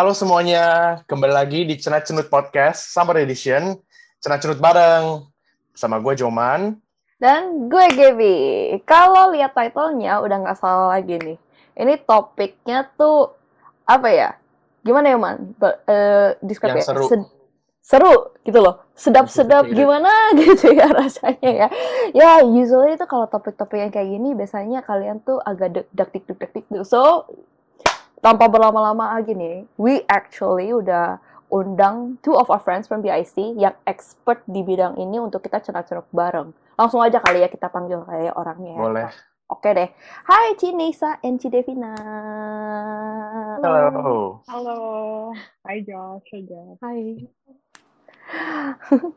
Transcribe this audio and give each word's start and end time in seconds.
Halo 0.00 0.16
semuanya, 0.16 0.96
kembali 1.04 1.28
lagi 1.28 1.68
di 1.68 1.76
Cenat 1.76 2.08
Cenut 2.08 2.32
Podcast 2.32 2.88
Summer 2.88 3.20
Edition. 3.20 3.76
Cenat 4.16 4.40
Cenut 4.40 4.56
bareng 4.56 5.28
sama 5.76 6.00
gue 6.00 6.16
Joman. 6.16 6.80
Dan 7.20 7.68
gue 7.68 7.84
Gaby. 7.92 8.36
Kalau 8.88 9.28
lihat 9.28 9.52
titlenya 9.52 10.24
udah 10.24 10.40
nggak 10.40 10.56
salah 10.56 10.96
lagi 10.96 11.20
nih. 11.20 11.36
Ini 11.76 12.00
topiknya 12.08 12.88
tuh 12.96 13.36
apa 13.84 14.08
ya? 14.08 14.40
Gimana 14.80 15.12
ya 15.12 15.20
man? 15.20 15.52
Be- 15.60 15.84
describe 16.48 16.80
Yang 16.80 16.80
ya? 16.80 16.88
seru. 16.88 17.04
Sed- 17.04 17.32
seru 17.84 18.16
gitu 18.48 18.56
loh. 18.56 18.80
Sedap-sedap 18.96 19.68
gimana 19.68 20.08
gitu 20.40 20.80
ya 20.80 20.88
rasanya 20.96 21.50
ya. 21.52 21.68
Ya 22.16 22.40
usually 22.40 22.96
itu 22.96 23.04
kalau 23.04 23.28
topik-topik 23.28 23.76
yang 23.76 23.92
kayak 23.92 24.08
gini 24.16 24.32
biasanya 24.32 24.80
kalian 24.80 25.20
tuh 25.20 25.44
agak 25.44 25.76
deg 25.76 25.86
dak 25.92 26.08
dik 26.08 26.24
dik 26.24 26.40
dik 26.40 26.52
dik. 26.72 26.88
So 26.88 27.28
tanpa 28.20 28.52
berlama-lama 28.52 29.16
lagi 29.16 29.32
nih, 29.32 29.64
we 29.80 30.04
actually 30.08 30.72
udah 30.72 31.18
undang 31.50 32.20
two 32.22 32.36
of 32.36 32.46
our 32.52 32.60
friends 32.62 32.86
from 32.86 33.02
BIC 33.02 33.58
yang 33.58 33.74
expert 33.88 34.44
di 34.46 34.62
bidang 34.62 34.94
ini 35.00 35.18
untuk 35.18 35.42
kita 35.42 35.58
cenat-cenut 35.58 36.06
bareng. 36.12 36.52
Langsung 36.76 37.02
aja 37.02 37.18
kali 37.18 37.42
ya 37.42 37.48
kita 37.50 37.66
panggil 37.72 38.04
kayak 38.06 38.36
orangnya. 38.36 38.76
ya. 38.76 38.80
Boleh. 38.80 39.08
Oke 39.50 39.74
deh. 39.74 39.90
Hai 40.30 40.54
Cinesa 40.54 41.18
and 41.26 41.42
Cidevina. 41.42 41.90
Halo. 43.58 44.46
Halo, 44.46 44.78
hi 45.66 45.82
Josh, 45.82 46.22
hi 46.30 46.40
Josh. 46.46 46.78
Hai. 46.78 47.00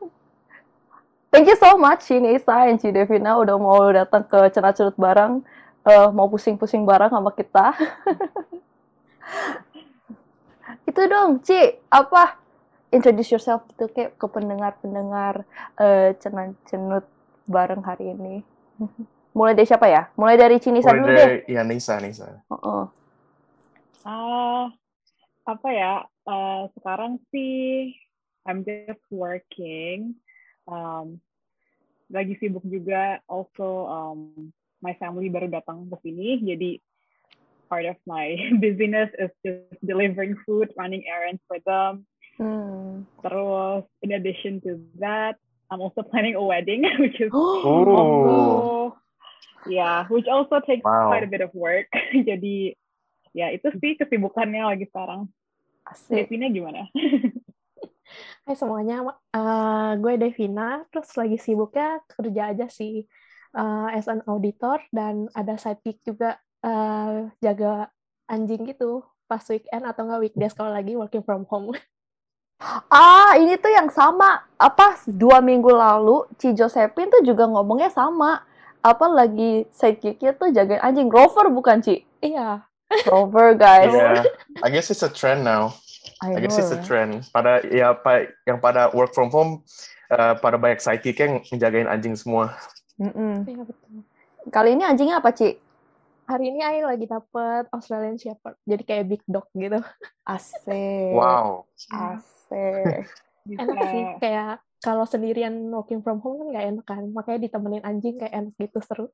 Thank 1.30 1.46
you 1.50 1.54
so 1.54 1.78
much 1.78 2.10
Cinesa 2.10 2.66
and 2.66 2.82
Cidevina 2.82 3.38
udah 3.38 3.54
mau 3.54 3.78
datang 3.94 4.26
ke 4.26 4.50
cenat-cenut 4.50 4.98
bareng. 4.98 5.46
eh, 5.84 6.08
mau 6.16 6.32
pusing-pusing 6.32 6.88
bareng 6.88 7.12
sama 7.12 7.28
kita. 7.36 7.76
Itu 10.88 11.00
dong, 11.08 11.40
Ci, 11.44 11.80
apa? 11.92 12.40
Introduce 12.94 13.34
yourself 13.34 13.66
gitu 13.74 13.90
kayak 13.90 14.14
ke 14.16 14.26
pendengar-pendengar 14.30 15.42
eh, 15.80 16.14
cenat-cenut 16.20 17.04
bareng 17.44 17.82
hari 17.84 18.14
ini. 18.14 18.40
Mulai 19.36 19.58
dari 19.58 19.66
siapa 19.66 19.90
ya? 19.90 20.08
Mulai 20.14 20.36
dari 20.38 20.56
Cinisa 20.62 20.94
Mulai 20.94 21.00
dulu 21.02 21.10
deh. 21.18 21.30
ya 21.50 21.62
Nisa, 21.66 21.98
Nisa. 21.98 22.26
Heeh. 22.48 22.84
Ah, 24.06 24.70
apa 25.44 25.68
ya? 25.74 26.06
eh, 26.24 26.62
sekarang 26.78 27.20
sih 27.34 27.92
I'm 28.44 28.62
just 28.64 29.04
working. 29.08 30.16
Um, 30.68 31.20
lagi 32.12 32.36
sibuk 32.38 32.64
juga. 32.68 33.18
Also, 33.26 33.88
um, 33.88 34.52
my 34.84 34.92
family 35.00 35.32
baru 35.32 35.48
datang 35.48 35.88
ke 35.88 35.96
sini, 36.04 36.44
jadi 36.44 36.70
part 37.68 37.84
of 37.84 37.96
my 38.06 38.36
busyness 38.62 39.10
is 39.18 39.30
just 39.44 39.80
delivering 39.84 40.36
food, 40.46 40.70
running 40.76 41.04
errands 41.06 41.42
for 41.48 41.58
them. 41.64 42.06
Hmm. 42.34 43.06
Terus, 43.22 43.86
in 44.02 44.10
addition 44.12 44.58
to 44.66 44.82
that, 44.98 45.38
I'm 45.70 45.80
also 45.80 46.02
planning 46.02 46.34
a 46.34 46.42
wedding, 46.42 46.82
which 47.02 47.20
is 47.20 47.30
Oh. 47.34 47.86
also 47.94 48.36
yeah, 49.64 50.04
which 50.12 50.28
also 50.28 50.60
takes 50.60 50.84
Wow. 50.84 51.08
quite 51.08 51.24
a 51.24 51.30
bit 51.30 51.40
of 51.40 51.50
work. 51.56 51.88
Jadi 52.12 52.76
ya 53.34 53.50
itu 53.50 53.66
sih 53.80 53.96
kesibukannya 53.96 54.62
lagi 54.62 54.86
sekarang. 54.92 55.32
Asik. 55.88 56.28
Devina 56.28 56.48
gimana? 56.52 56.88
Hai 58.44 58.54
semuanya, 58.56 59.00
Eh, 59.32 59.90
gue 59.98 60.14
Devina, 60.20 60.84
terus 60.92 61.10
lagi 61.16 61.40
sibuknya 61.40 61.98
kerja 62.06 62.52
aja 62.52 62.66
sih 62.68 63.04
eh, 63.56 63.88
as 63.96 64.04
an 64.06 64.20
auditor 64.28 64.78
dan 64.92 65.26
ada 65.32 65.56
side 65.56 65.80
gig 65.80 65.98
juga 66.04 66.36
eh, 66.64 67.14
jaga 67.44 67.92
anjing 68.24 68.64
gitu 68.64 69.04
pas 69.28 69.40
weekend 69.48 69.84
atau 69.84 70.08
nggak 70.08 70.22
weekdays 70.30 70.56
kalau 70.56 70.72
lagi 70.72 70.96
working 70.96 71.24
from 71.24 71.44
home. 71.48 71.72
Ah, 72.88 73.34
ini 73.36 73.58
tuh 73.58 73.68
yang 73.68 73.90
sama. 73.90 74.46
Apa 74.56 74.96
dua 75.10 75.42
minggu 75.42 75.68
lalu 75.68 76.24
Ci 76.38 76.54
Josephine 76.56 77.10
tuh 77.12 77.20
juga 77.26 77.44
ngomongnya 77.50 77.90
sama. 77.92 78.46
Apa 78.80 79.10
lagi 79.10 79.68
sidekicknya 79.74 80.32
tuh 80.38 80.48
jagain 80.54 80.80
anjing 80.80 81.10
Rover 81.10 81.50
bukan 81.50 81.82
Ci? 81.82 82.06
Iya, 82.22 82.64
Rover 83.10 83.58
guys. 83.58 83.92
Yeah, 83.92 84.24
I 84.64 84.70
guess 84.70 84.88
it's 84.88 85.04
a 85.04 85.10
trend 85.10 85.44
now. 85.44 85.76
I 86.22 86.40
guess 86.40 86.56
it's 86.56 86.72
a 86.72 86.80
trend. 86.80 87.26
Pada 87.34 87.60
ya 87.68 87.92
pa, 87.92 88.28
yang 88.48 88.62
pada 88.62 88.88
work 88.96 89.12
from 89.12 89.28
home, 89.28 89.60
eh, 90.08 90.34
pada 90.38 90.56
banyak 90.56 90.80
sidekick 90.80 91.20
yang 91.20 91.42
menjagain 91.50 91.90
anjing 91.90 92.16
semua. 92.16 92.54
Iya 92.96 93.66
betul. 93.66 94.06
Kali 94.48 94.78
ini 94.78 94.84
anjingnya 94.86 95.20
apa 95.20 95.34
Ci? 95.34 95.58
Hari 96.24 96.44
ini 96.48 96.60
Ai 96.64 96.80
lagi 96.80 97.04
dapet 97.04 97.68
Australian 97.68 98.16
Shepherd, 98.16 98.56
jadi 98.64 98.82
kayak 98.82 99.04
big 99.12 99.22
dog 99.28 99.44
gitu. 99.52 99.76
Asik. 100.24 101.12
Wow. 101.12 101.68
Asik. 101.92 103.04
Enak 103.60 103.76
sih, 103.92 104.04
kayak 104.24 104.64
kalau 104.80 105.04
sendirian 105.04 105.52
working 105.68 106.00
from 106.00 106.24
home 106.24 106.40
kan 106.40 106.48
nggak 106.48 106.66
enak 106.72 106.86
kan, 106.88 107.04
makanya 107.12 107.44
ditemenin 107.44 107.84
anjing 107.84 108.16
kayak 108.16 108.32
enak 108.32 108.54
gitu 108.56 108.80
seru. 108.80 109.12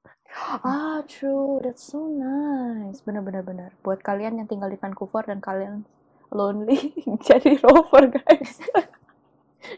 Ah, 0.62 1.02
true. 1.10 1.58
That's 1.62 1.82
so 1.82 2.06
nice. 2.06 3.02
Bener-bener 3.02 3.42
bener. 3.42 3.70
Buat 3.82 4.06
kalian 4.06 4.38
yang 4.38 4.46
tinggal 4.46 4.70
di 4.70 4.78
Vancouver 4.78 5.26
dan 5.26 5.42
kalian 5.42 5.82
lonely, 6.30 6.94
jadi 7.26 7.58
Rover 7.58 8.06
guys. 8.06 8.62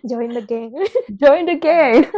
Join 0.01 0.33
the 0.33 0.41
gang. 0.41 0.73
Join 1.21 1.45
the 1.45 1.57
gang. 1.61 2.09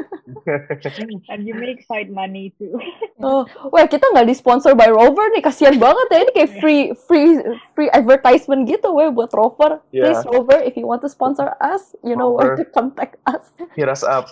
And 1.31 1.43
you 1.43 1.55
make 1.59 1.83
side 1.85 2.11
money 2.11 2.55
too. 2.57 2.79
Oh, 3.25 3.49
wah 3.73 3.89
kita 3.89 4.05
nggak 4.13 4.29
disponsor 4.29 4.77
by 4.77 4.93
Rover 4.93 5.33
nih, 5.33 5.41
kasihan 5.41 5.81
banget 5.81 6.07
ya 6.13 6.19
ini 6.29 6.33
kayak 6.37 6.51
free 6.61 6.83
free 7.09 7.41
free 7.73 7.89
advertisement 7.89 8.69
gitu, 8.69 8.93
weh 8.93 9.09
buat 9.09 9.33
Rover. 9.33 9.81
Yeah. 9.97 10.13
Please 10.13 10.29
Rover, 10.29 10.61
if 10.61 10.77
you 10.77 10.85
want 10.85 11.01
to 11.01 11.09
sponsor 11.09 11.57
us, 11.57 11.97
you 12.05 12.21
know 12.21 12.37
where 12.37 12.53
to 12.53 12.69
contact 12.69 13.17
us. 13.25 13.49
Hit 13.73 13.89
us 13.89 14.05
up. 14.05 14.29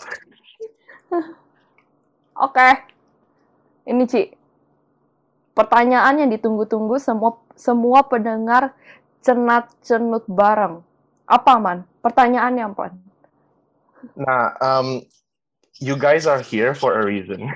Oke, 2.45 2.69
ini 3.89 4.05
Ci, 4.05 4.37
pertanyaan 5.57 6.21
yang 6.21 6.29
ditunggu-tunggu 6.29 7.01
semua 7.01 7.41
semua 7.57 8.05
pendengar 8.05 8.77
cenat 9.25 9.73
cenut 9.81 10.29
bareng. 10.29 10.85
Apa 11.25 11.57
man? 11.57 11.89
Pertanyaannya 12.05 12.65
apa? 12.77 12.93
Nah, 14.17 14.55
um, 14.61 15.03
you 15.81 15.97
guys 15.97 16.27
are 16.27 16.41
here 16.41 16.75
for 16.75 16.99
a 16.99 17.07
reason. 17.07 17.51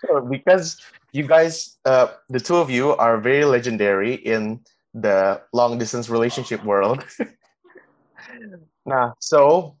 So, 0.00 0.24
because 0.24 0.80
you 1.12 1.26
guys, 1.26 1.76
uh, 1.84 2.16
the 2.28 2.40
two 2.40 2.56
of 2.56 2.70
you 2.70 2.96
are 2.96 3.20
very 3.20 3.44
legendary 3.44 4.14
in 4.14 4.60
the 4.94 5.42
long 5.52 5.76
distance 5.76 6.08
relationship 6.08 6.64
world. 6.64 7.04
nah, 8.88 9.12
so 9.20 9.74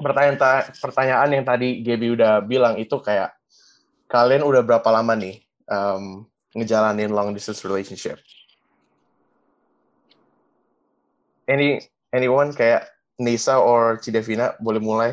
pertanyaan 0.00 0.38
ta- 0.40 0.72
pertanyaan 0.80 1.36
yang 1.36 1.44
tadi 1.44 1.84
Gaby 1.84 2.16
udah 2.16 2.40
bilang 2.40 2.80
itu 2.80 2.96
kayak 3.04 3.36
kalian 4.08 4.40
udah 4.42 4.64
berapa 4.64 4.88
lama 4.88 5.12
nih 5.14 5.44
um, 5.68 6.24
ngejalanin 6.56 7.12
long 7.12 7.36
distance 7.36 7.60
relationship? 7.62 8.16
Any 11.44 11.84
anyone 12.14 12.56
kayak 12.56 12.88
Nisa 13.20 13.60
or 13.60 14.00
Cidevina 14.00 14.56
boleh 14.56 14.80
mulai? 14.80 15.10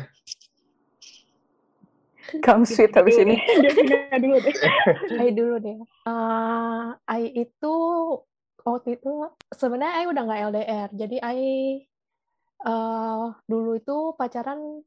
Kamu 2.44 2.64
sweet 2.64 2.96
habis 2.96 3.20
ini. 3.20 3.36
Devina 3.64 4.16
dulu 4.16 4.36
deh. 4.40 4.56
Ai 5.20 5.30
dulu 5.36 5.54
deh. 5.60 5.78
Eh, 6.08 6.86
Ai 7.04 7.24
itu 7.36 7.74
waktu 8.64 8.96
itu 8.96 9.12
sebenarnya 9.52 9.94
Ai 10.00 10.06
udah 10.08 10.22
nggak 10.24 10.40
LDR. 10.52 10.88
Jadi 10.96 11.16
Ai 11.20 11.40
eh, 12.64 13.26
dulu 13.44 13.70
itu 13.76 13.96
pacaran 14.16 14.80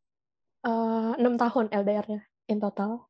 eh, 0.66 1.12
enam 1.22 1.38
tahun 1.38 1.70
LDR-nya 1.70 2.22
in 2.50 2.58
total. 2.58 3.06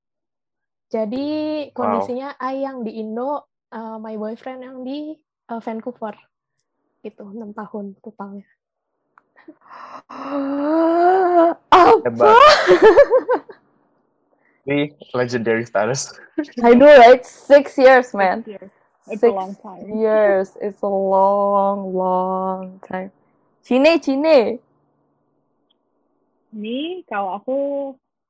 Jadi 0.91 1.71
kondisinya 1.71 2.35
Ai 2.35 2.67
yang 2.67 2.83
di 2.83 2.99
Indo, 2.99 3.47
eh, 3.71 3.95
my 3.95 4.19
boyfriend 4.19 4.59
yang 4.59 4.77
di 4.83 5.15
eh, 5.47 5.61
Vancouver. 5.63 6.15
Gitu, 6.99 7.23
enam 7.31 7.55
tahun 7.55 7.95
totalnya. 8.03 8.47
Apa? 11.71 12.03
Hebat. 12.05 12.35
Ini 14.61 14.93
legendary 15.17 15.65
status. 15.65 16.13
I 16.61 16.77
know, 16.77 16.85
right? 16.85 17.25
Six 17.25 17.81
years, 17.81 18.13
man. 18.13 18.45
Yes, 18.45 18.69
It's 19.09 19.25
Six 19.25 19.25
a 19.25 19.33
long 19.33 19.57
time. 19.57 19.81
years. 19.97 20.53
It's 20.61 20.81
a 20.85 20.88
long, 20.88 21.97
long 21.97 22.77
time. 22.85 23.09
Cine, 23.65 23.97
Cine. 23.97 24.61
Ini 26.53 27.01
kalau 27.09 27.41
aku 27.41 27.57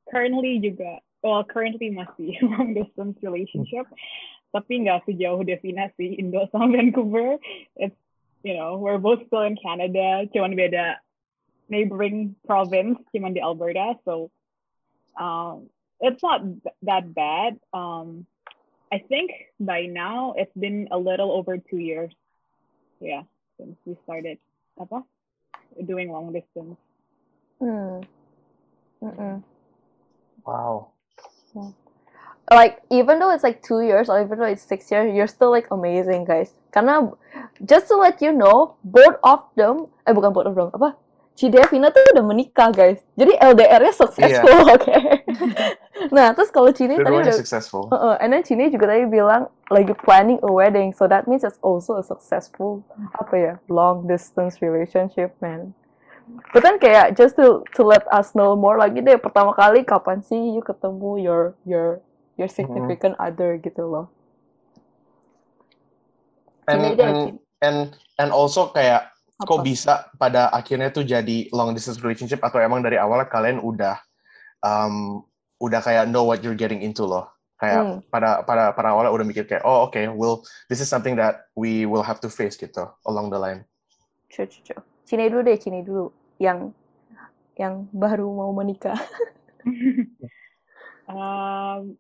currently 0.08 0.64
juga, 0.64 1.04
well 1.20 1.44
currently 1.44 1.92
masih 1.92 2.40
long 2.48 2.72
distance 2.72 3.20
relationship, 3.20 3.84
tapi 4.56 4.88
nggak 4.88 5.04
sejauh 5.10 5.44
Devina 5.44 5.92
sih, 6.00 6.16
Indo 6.16 6.48
sama 6.50 6.72
Vancouver. 6.72 7.36
It's, 7.76 7.98
you 8.44 8.58
know, 8.58 8.78
we're 8.78 8.98
both 8.98 9.26
still 9.28 9.42
in 9.42 9.58
Canada, 9.58 10.26
cuman 10.34 10.56
beda 10.56 11.00
neighboring 11.70 12.36
province, 12.46 13.00
cuman 13.14 13.34
di 13.34 13.42
Alberta, 13.42 13.96
so 14.04 14.30
um, 15.20 15.70
it's 16.00 16.22
not 16.24 16.42
that 16.84 17.14
bad. 17.14 17.60
Um, 17.74 18.26
I 18.92 19.00
think 19.00 19.32
by 19.60 19.86
now 19.86 20.34
it's 20.36 20.56
been 20.58 20.90
a 20.92 20.98
little 20.98 21.32
over 21.32 21.58
two 21.58 21.78
years. 21.78 22.12
Yeah, 23.00 23.24
distance. 23.62 23.78
We 23.86 23.96
started 24.04 24.38
apa 24.80 25.04
doing 25.86 26.12
long 26.12 26.34
distance. 26.34 26.78
Hmm. 27.60 28.02
Mm-mm. 29.02 29.44
Wow. 30.46 30.94
Like 32.52 32.84
even 32.92 33.20
though 33.20 33.32
it's 33.32 33.48
like 33.48 33.64
two 33.64 33.80
years 33.80 34.12
or 34.12 34.20
even 34.20 34.36
though 34.36 34.52
it's 34.52 34.62
six 34.62 34.92
years, 34.92 35.16
you're 35.16 35.32
still 35.32 35.56
like 35.56 35.72
amazing, 35.72 36.28
guys. 36.28 36.52
Karena 36.76 37.08
just 37.64 37.88
to 37.88 37.96
let 37.96 38.20
you 38.20 38.36
know, 38.36 38.76
both 38.84 39.16
of 39.24 39.48
them, 39.56 39.88
eh 40.04 40.12
bukan 40.12 40.36
both 40.36 40.52
of 40.52 40.56
them, 40.60 40.68
apa? 40.76 41.00
Cidevina 41.32 41.96
tuh 41.96 42.04
udah 42.12 42.26
menikah, 42.28 42.76
guys. 42.76 43.00
Jadi 43.16 43.40
LDR-nya 43.40 43.96
successful, 43.96 44.68
oke? 44.68 44.96
nah, 46.16 46.36
terus 46.36 46.52
kalau 46.52 46.76
Cini 46.76 47.00
tadi 47.00 47.24
udah 47.24 47.32
successful. 47.32 47.88
Uh, 47.88 48.20
and 48.20 48.36
then 48.36 48.44
Cini 48.44 48.68
juga 48.68 48.92
tadi 48.92 49.08
bilang 49.08 49.48
lagi 49.72 49.96
planning 50.04 50.38
a 50.44 50.52
wedding, 50.52 50.92
so 50.92 51.08
that 51.08 51.32
means 51.32 51.48
it's 51.48 51.58
also 51.64 52.04
a 52.04 52.06
successful 52.06 52.84
apa 53.16 53.34
ya 53.40 53.54
long 53.72 54.04
distance 54.12 54.60
relationship, 54.60 55.32
man. 55.40 55.72
But 56.52 56.68
then 56.68 56.84
kayak 56.84 57.16
just 57.16 57.40
to 57.40 57.64
to 57.80 57.82
let 57.88 58.04
us 58.12 58.36
know 58.36 58.60
more 58.60 58.76
lagi 58.76 59.00
deh, 59.00 59.16
pertama 59.16 59.56
kali 59.56 59.88
kapan 59.88 60.20
sih 60.20 60.52
you 60.52 60.60
ketemu 60.60 61.24
your 61.24 61.56
your 61.64 62.04
your 62.36 62.52
significant 62.52 63.16
other 63.20 63.58
gitu 63.60 63.84
loh. 63.84 64.08
And, 66.70 66.96
and, 67.00 67.20
and, 67.60 67.80
and 68.20 68.30
also 68.32 68.72
kayak 68.72 69.12
kok 69.42 69.60
Apa? 69.60 69.66
bisa 69.66 69.94
pada 70.22 70.54
akhirnya 70.54 70.94
tuh 70.94 71.02
jadi 71.02 71.50
long 71.52 71.74
distance 71.74 72.00
relationship 72.00 72.40
atau 72.46 72.62
emang 72.62 72.86
dari 72.86 73.02
awal 73.02 73.26
kalian 73.26 73.58
udah 73.58 73.98
um, 74.62 75.26
udah 75.58 75.82
kayak 75.82 76.06
know 76.08 76.22
what 76.22 76.46
you're 76.46 76.58
getting 76.58 76.86
into 76.86 77.02
loh 77.04 77.26
kayak 77.58 77.82
Hmm. 77.82 77.98
pada 78.10 78.46
pada 78.46 78.74
pada 78.74 78.94
awalnya 78.94 79.14
udah 79.14 79.26
mikir 79.26 79.46
kayak 79.50 79.66
oh 79.66 79.90
oke 79.90 79.98
well 80.18 80.46
this 80.70 80.82
is 80.82 80.90
something 80.90 81.18
that 81.18 81.50
we 81.58 81.86
will 81.90 82.06
have 82.06 82.22
to 82.22 82.30
face 82.30 82.58
gitu 82.58 82.86
along 83.06 83.34
the 83.34 83.38
line 83.38 83.66
sure, 84.30 84.46
sure. 84.50 84.82
Cini 85.12 85.28
dulu 85.28 85.44
deh, 85.44 85.60
Cini 85.60 85.84
dulu 85.84 86.08
yang 86.40 86.72
yang 87.60 87.84
baru 87.92 88.32
mau 88.32 88.56
menikah. 88.56 88.96
um, 91.12 92.00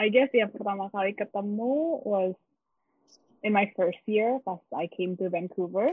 I 0.00 0.08
guess 0.08 0.32
ya 0.32 0.48
pertama 0.48 0.88
kali 0.88 1.12
ketemu 1.12 2.00
was 2.08 2.32
in 3.44 3.52
my 3.52 3.68
first 3.76 4.00
year 4.08 4.40
pas 4.40 4.56
I 4.72 4.88
came 4.88 5.12
to 5.20 5.28
Vancouver. 5.28 5.92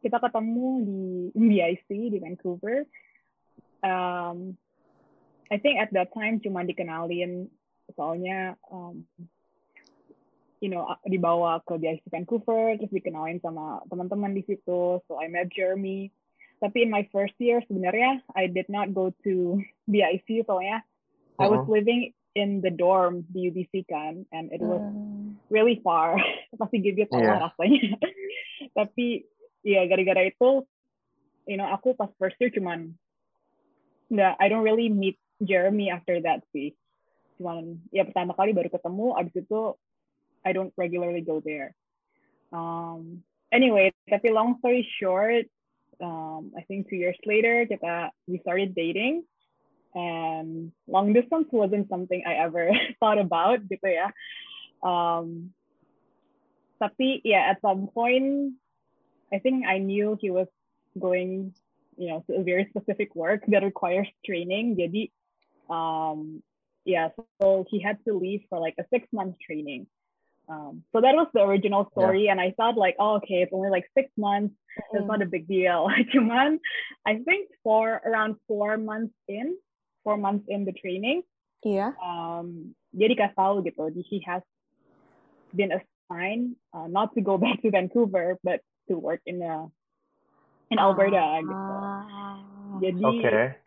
Kita 0.00 0.16
ketemu 0.16 0.68
di 0.88 1.04
BIC 1.36 1.88
di 2.16 2.16
Vancouver. 2.16 2.88
Um, 3.84 4.56
I 5.52 5.60
think 5.60 5.84
at 5.84 5.92
that 5.92 6.16
time 6.16 6.40
cuma 6.40 6.64
dikenalin 6.64 7.52
soalnya 7.92 8.56
um, 8.72 9.04
you 10.64 10.72
know 10.72 10.88
dibawa 11.04 11.60
ke 11.68 11.76
BIC 11.76 12.08
Vancouver 12.08 12.80
terus 12.80 12.88
dikenalin 12.88 13.36
sama 13.44 13.84
teman-teman 13.92 14.32
di 14.32 14.48
situ. 14.48 15.04
So 15.04 15.20
I 15.20 15.28
met 15.28 15.52
Jeremy. 15.52 16.08
Tapi 16.64 16.88
in 16.88 16.88
my 16.88 17.04
first 17.12 17.36
year 17.36 17.60
sebenarnya 17.68 18.24
I 18.32 18.48
did 18.48 18.72
not 18.72 18.96
go 18.96 19.12
to 19.28 19.60
BIC 19.92 20.48
soalnya 20.48 20.80
I 21.36 21.52
was 21.52 21.68
Mhm. 21.68 21.72
living 21.76 22.02
in 22.34 22.60
the 22.60 22.70
dorm 22.70 23.22
di 23.30 23.50
UBC 23.50 23.86
kan, 23.86 24.26
and 24.34 24.50
it 24.50 24.58
was 24.60 24.82
Hmm. 24.82 25.38
really 25.50 25.78
far. 25.86 26.18
Pasti 26.60 26.82
gigit 26.82 27.08
Iya. 27.10 27.18
yeah. 27.22 27.38
rasanya. 27.46 27.94
Tapi 28.78 29.22
ya 29.62 29.86
gara-gara 29.86 30.26
itu, 30.26 30.66
you 31.46 31.56
know, 31.56 31.66
aku 31.70 31.94
pas 31.94 32.10
first 32.18 32.34
year 32.42 32.50
cuman 32.50 32.98
nggak, 34.10 34.34
I 34.42 34.46
don't 34.50 34.66
really 34.66 34.90
meet 34.90 35.16
Jeremy 35.40 35.90
after 35.94 36.18
that 36.26 36.42
sih. 36.50 36.74
Cuman 37.38 37.82
ya 37.94 38.02
pertama 38.06 38.34
kali 38.34 38.50
baru 38.54 38.70
ketemu, 38.70 39.14
abis 39.14 39.34
itu 39.46 39.78
I 40.44 40.52
don't 40.52 40.74
regularly 40.76 41.24
go 41.24 41.40
there. 41.40 41.72
Um, 42.54 43.24
anyway, 43.50 43.90
tapi 44.06 44.30
long 44.30 44.58
story 44.62 44.86
short, 45.00 45.48
um, 45.98 46.52
I 46.54 46.62
think 46.66 46.86
two 46.90 46.98
years 47.00 47.18
later 47.26 47.66
kita 47.66 48.10
we 48.26 48.38
started 48.42 48.74
dating 48.76 49.22
and 49.94 50.72
long 50.88 51.12
distance 51.12 51.46
wasn't 51.52 51.88
something 51.88 52.22
I 52.26 52.34
ever 52.34 52.70
thought 53.00 53.18
about 53.18 53.62
gitu 53.70 53.86
ya. 53.86 54.10
Um, 54.82 55.54
tapi 56.82 57.22
yeah, 57.24 57.54
at 57.54 57.62
some 57.62 57.88
point, 57.88 58.58
I 59.32 59.38
think 59.38 59.64
I 59.66 59.78
knew 59.78 60.18
he 60.20 60.30
was 60.30 60.50
going, 60.98 61.54
you 61.96 62.08
know, 62.10 62.24
to 62.26 62.42
a 62.42 62.42
very 62.42 62.66
specific 62.68 63.14
work 63.14 63.46
that 63.48 63.62
requires 63.62 64.10
training. 64.26 64.76
Jadi, 64.76 65.14
um, 65.70 66.42
yeah, 66.84 67.08
so 67.40 67.64
he 67.70 67.80
had 67.80 68.02
to 68.04 68.18
leave 68.18 68.42
for 68.50 68.58
like 68.58 68.74
a 68.78 68.84
six 68.92 69.06
month 69.14 69.38
training. 69.40 69.86
Um, 70.44 70.84
so 70.92 71.00
that 71.00 71.16
was 71.16 71.28
the 71.32 71.40
original 71.40 71.88
story, 71.96 72.28
and 72.28 72.36
I 72.38 72.52
thought 72.52 72.76
like, 72.76 72.96
oh, 73.00 73.16
okay, 73.16 73.40
it's 73.40 73.52
only 73.54 73.70
like 73.70 73.88
six 73.96 74.10
months. 74.18 74.52
It's 74.92 75.06
not 75.06 75.22
a 75.22 75.26
big 75.26 75.48
deal. 75.48 75.88
Cuman, 76.12 76.58
I 77.06 77.16
think 77.24 77.48
for 77.62 78.02
around 78.04 78.36
four 78.46 78.76
months 78.76 79.14
in, 79.26 79.56
four 80.04 80.16
months 80.20 80.44
in 80.46 80.68
the 80.68 80.72
training, 80.76 81.24
yeah, 81.64 81.96
um, 81.98 82.76
dia 82.92 83.08
dikasih 83.08 83.34
tahu 83.34 83.64
gitu, 83.64 83.88
he 84.04 84.20
has 84.28 84.44
been 85.56 85.72
assigned 85.72 86.54
uh, 86.76 86.86
not 86.86 87.10
to 87.16 87.20
go 87.24 87.34
back 87.44 87.58
to 87.64 87.72
Vancouver, 87.72 88.36
but 88.44 88.60
to 88.86 89.00
work 89.00 89.24
in 89.24 89.40
a 89.40 89.66
in 90.68 90.76
Alberta 90.76 91.40
gitu. 91.40 91.72
Ah. 91.74 92.38
Jadi, 92.84 93.02
oke 93.02 93.64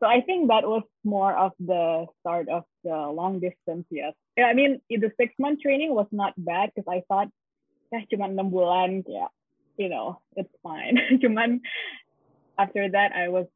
so 0.00 0.06
I 0.06 0.20
think 0.20 0.48
that 0.48 0.66
was 0.66 0.82
more 1.04 1.34
of 1.36 1.52
the 1.58 2.06
start 2.20 2.48
of 2.48 2.64
the 2.84 2.94
long 2.94 3.40
distance. 3.40 3.86
Yes, 3.90 4.14
yeah, 4.36 4.46
I 4.46 4.54
mean 4.54 4.80
the 4.88 5.12
six 5.18 5.34
month 5.38 5.60
training 5.60 5.94
was 5.94 6.06
not 6.12 6.34
bad 6.36 6.70
because 6.74 6.88
I 6.88 7.02
thought, 7.08 7.28
yeah, 7.92 8.06
cuma 8.10 8.28
enam 8.30 8.50
bulan, 8.50 9.04
yeah, 9.08 9.32
you 9.76 9.88
know, 9.88 10.20
it's 10.36 10.52
fine. 10.62 10.98
cuman 11.22 11.60
after 12.58 12.88
that, 12.90 13.12
I 13.12 13.28
was, 13.28 13.46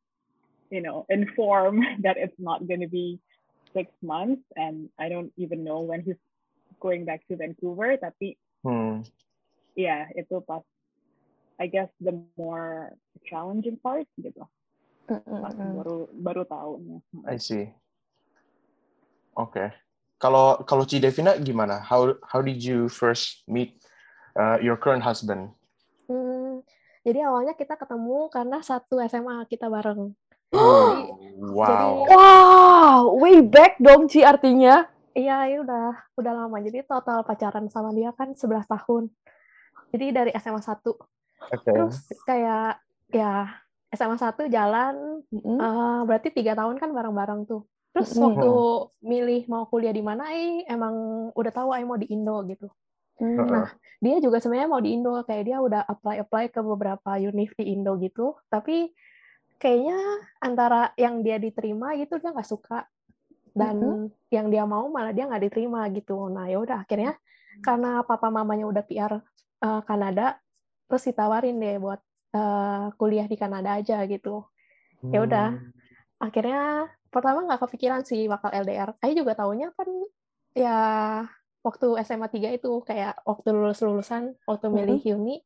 you 0.73 0.81
know, 0.81 1.05
informed 1.13 1.85
that 2.05 2.17
it's 2.17 2.41
not 2.41 2.65
going 2.65 2.81
to 2.81 2.89
be 2.89 3.21
six 3.77 3.93
months, 4.01 4.41
and 4.57 4.89
I 4.97 5.13
don't 5.13 5.37
even 5.37 5.61
know 5.61 5.85
when 5.85 6.01
he's 6.01 6.21
going 6.81 7.05
back 7.05 7.29
to 7.29 7.37
Vancouver. 7.37 8.01
Tapi 8.01 8.41
hmm. 8.65 9.05
yeah, 9.77 10.09
itu 10.17 10.41
pas, 10.41 10.65
I 11.61 11.69
guess 11.69 11.93
the 12.01 12.17
more 12.41 12.97
challenging 13.29 13.77
part 13.77 14.09
gitu. 14.17 14.49
Pas 15.05 15.21
Mm-mm-mm. 15.21 15.77
baru 15.85 15.99
baru 16.17 16.43
tahunya. 16.49 16.99
I 17.29 17.37
see 17.37 17.69
oke 19.37 19.73
kalau 20.21 20.63
kalau 20.63 20.85
Cidevina 20.87 21.37
gimana 21.41 21.81
how 21.81 22.15
how 22.23 22.41
did 22.45 22.61
you 22.61 22.87
first 22.89 23.43
meet 23.49 23.81
uh, 24.39 24.61
your 24.61 24.77
current 24.77 25.03
husband 25.03 25.53
Hmm, 26.11 26.61
jadi 27.07 27.25
awalnya 27.25 27.57
kita 27.57 27.79
ketemu 27.79 28.29
karena 28.29 28.61
satu 28.61 29.01
SMA 29.07 29.49
kita 29.49 29.71
bareng. 29.71 30.13
Oh, 30.53 31.17
wow 31.57 32.05
Wow, 32.07 33.17
way 33.17 33.41
back 33.41 33.81
dong 33.81 34.07
Ci 34.07 34.21
artinya. 34.21 34.85
Iya, 35.13 35.49
ini 35.49 35.65
udah 35.65 36.13
udah 36.17 36.33
lama. 36.33 36.57
Jadi 36.61 36.85
total 36.85 37.25
pacaran 37.25 37.69
sama 37.69 37.93
dia 37.93 38.13
kan 38.13 38.33
11 38.37 38.65
tahun. 38.69 39.13
Jadi 39.93 40.07
dari 40.13 40.31
SMA 40.37 40.61
1. 40.61 40.97
oke 41.53 41.69
Terus 41.69 41.97
kayak 42.25 42.81
ya 43.13 43.49
SMA 43.93 44.17
1 44.17 44.49
jalan 44.49 45.21
Mm-mm. 45.29 45.59
eh, 45.61 46.01
berarti 46.09 46.29
tiga 46.33 46.57
tahun 46.57 46.81
kan 46.81 46.93
bareng-bareng 46.93 47.45
tuh. 47.45 47.69
Terus 47.93 48.17
Mm-mm. 48.17 48.25
waktu 48.25 48.53
milih 49.05 49.43
mau 49.53 49.69
kuliah 49.69 49.93
di 49.93 50.01
mana, 50.01 50.33
eh 50.33 50.65
emang 50.65 51.29
udah 51.37 51.53
tahu 51.53 51.77
eh 51.77 51.85
mau 51.85 52.01
di 52.01 52.09
Indo 52.09 52.41
gitu. 52.49 52.73
Hmm. 53.21 53.45
Nah, 53.45 53.69
dia 54.01 54.17
juga 54.25 54.41
sebenarnya 54.41 54.69
mau 54.73 54.81
di 54.81 54.97
Indo, 54.97 55.13
kayak 55.29 55.45
dia 55.45 55.61
udah 55.61 55.85
apply-apply 55.85 56.45
ke 56.49 56.61
beberapa 56.65 57.21
univ 57.21 57.53
di 57.61 57.69
Indo 57.69 58.01
gitu, 58.01 58.41
tapi 58.49 58.89
kayaknya 59.63 59.99
antara 60.43 60.91
yang 60.99 61.23
dia 61.23 61.39
diterima 61.39 61.95
gitu 61.95 62.19
dia 62.19 62.35
nggak 62.35 62.51
suka 62.51 62.83
dan 63.55 64.09
yang 64.33 64.49
dia 64.49 64.65
mau 64.65 64.89
malah 64.89 65.13
dia 65.13 65.29
nggak 65.29 65.45
diterima 65.53 65.85
gitu. 65.93 66.27
Nah, 66.33 66.49
ya 66.49 66.59
udah 66.59 66.83
akhirnya 66.83 67.15
karena 67.61 68.01
papa 68.03 68.33
mamanya 68.33 68.65
udah 68.67 68.83
PR 68.83 69.21
eh, 69.63 69.83
Kanada, 69.85 70.41
terus 70.89 71.05
ditawarin 71.05 71.61
deh 71.61 71.77
buat 71.79 72.01
eh, 72.33 72.87
kuliah 72.97 73.29
di 73.29 73.37
Kanada 73.37 73.77
aja 73.77 74.03
gitu. 74.09 74.49
Ya 75.13 75.23
udah. 75.23 75.61
Akhirnya 76.23 76.89
pertama 77.13 77.45
nggak 77.45 77.61
kepikiran 77.69 78.03
sih 78.09 78.25
bakal 78.27 78.51
LDR. 78.51 78.97
Ayo 79.05 79.23
juga 79.23 79.37
taunya 79.37 79.69
kan 79.77 79.89
ya 80.57 80.79
waktu 81.61 81.87
SMA 82.03 82.27
3 82.33 82.57
itu 82.57 82.71
kayak 82.83 83.21
waktu 83.23 83.49
lulus 83.53 83.81
lulusan 83.85 84.35
waktu 84.49 84.67
milih 84.69 85.01
uni 85.15 85.45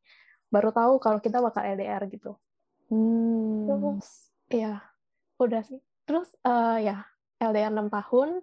baru 0.48 0.70
tahu 0.70 1.02
kalau 1.02 1.18
kita 1.18 1.42
bakal 1.42 1.66
LDR 1.66 2.06
gitu. 2.06 2.38
Hmm. 2.86 3.66
Terus 3.66 4.30
ya 4.46 4.82
udah 5.42 5.62
sih. 5.66 5.80
Terus 6.06 6.30
eh, 6.46 6.86
ya 6.86 7.02
LDR 7.42 7.72
6 7.74 7.90
tahun. 7.90 8.40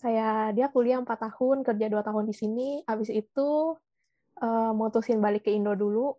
Kayak 0.00 0.56
dia 0.56 0.66
kuliah 0.72 0.96
4 0.96 1.12
tahun, 1.28 1.60
kerja 1.60 1.86
2 1.92 2.00
tahun 2.00 2.24
di 2.24 2.34
sini. 2.34 2.68
Habis 2.88 3.12
itu 3.12 3.76
eh, 4.40 4.72
mutusin 4.72 5.20
balik 5.20 5.44
ke 5.44 5.52
Indo 5.52 5.76
dulu. 5.76 6.16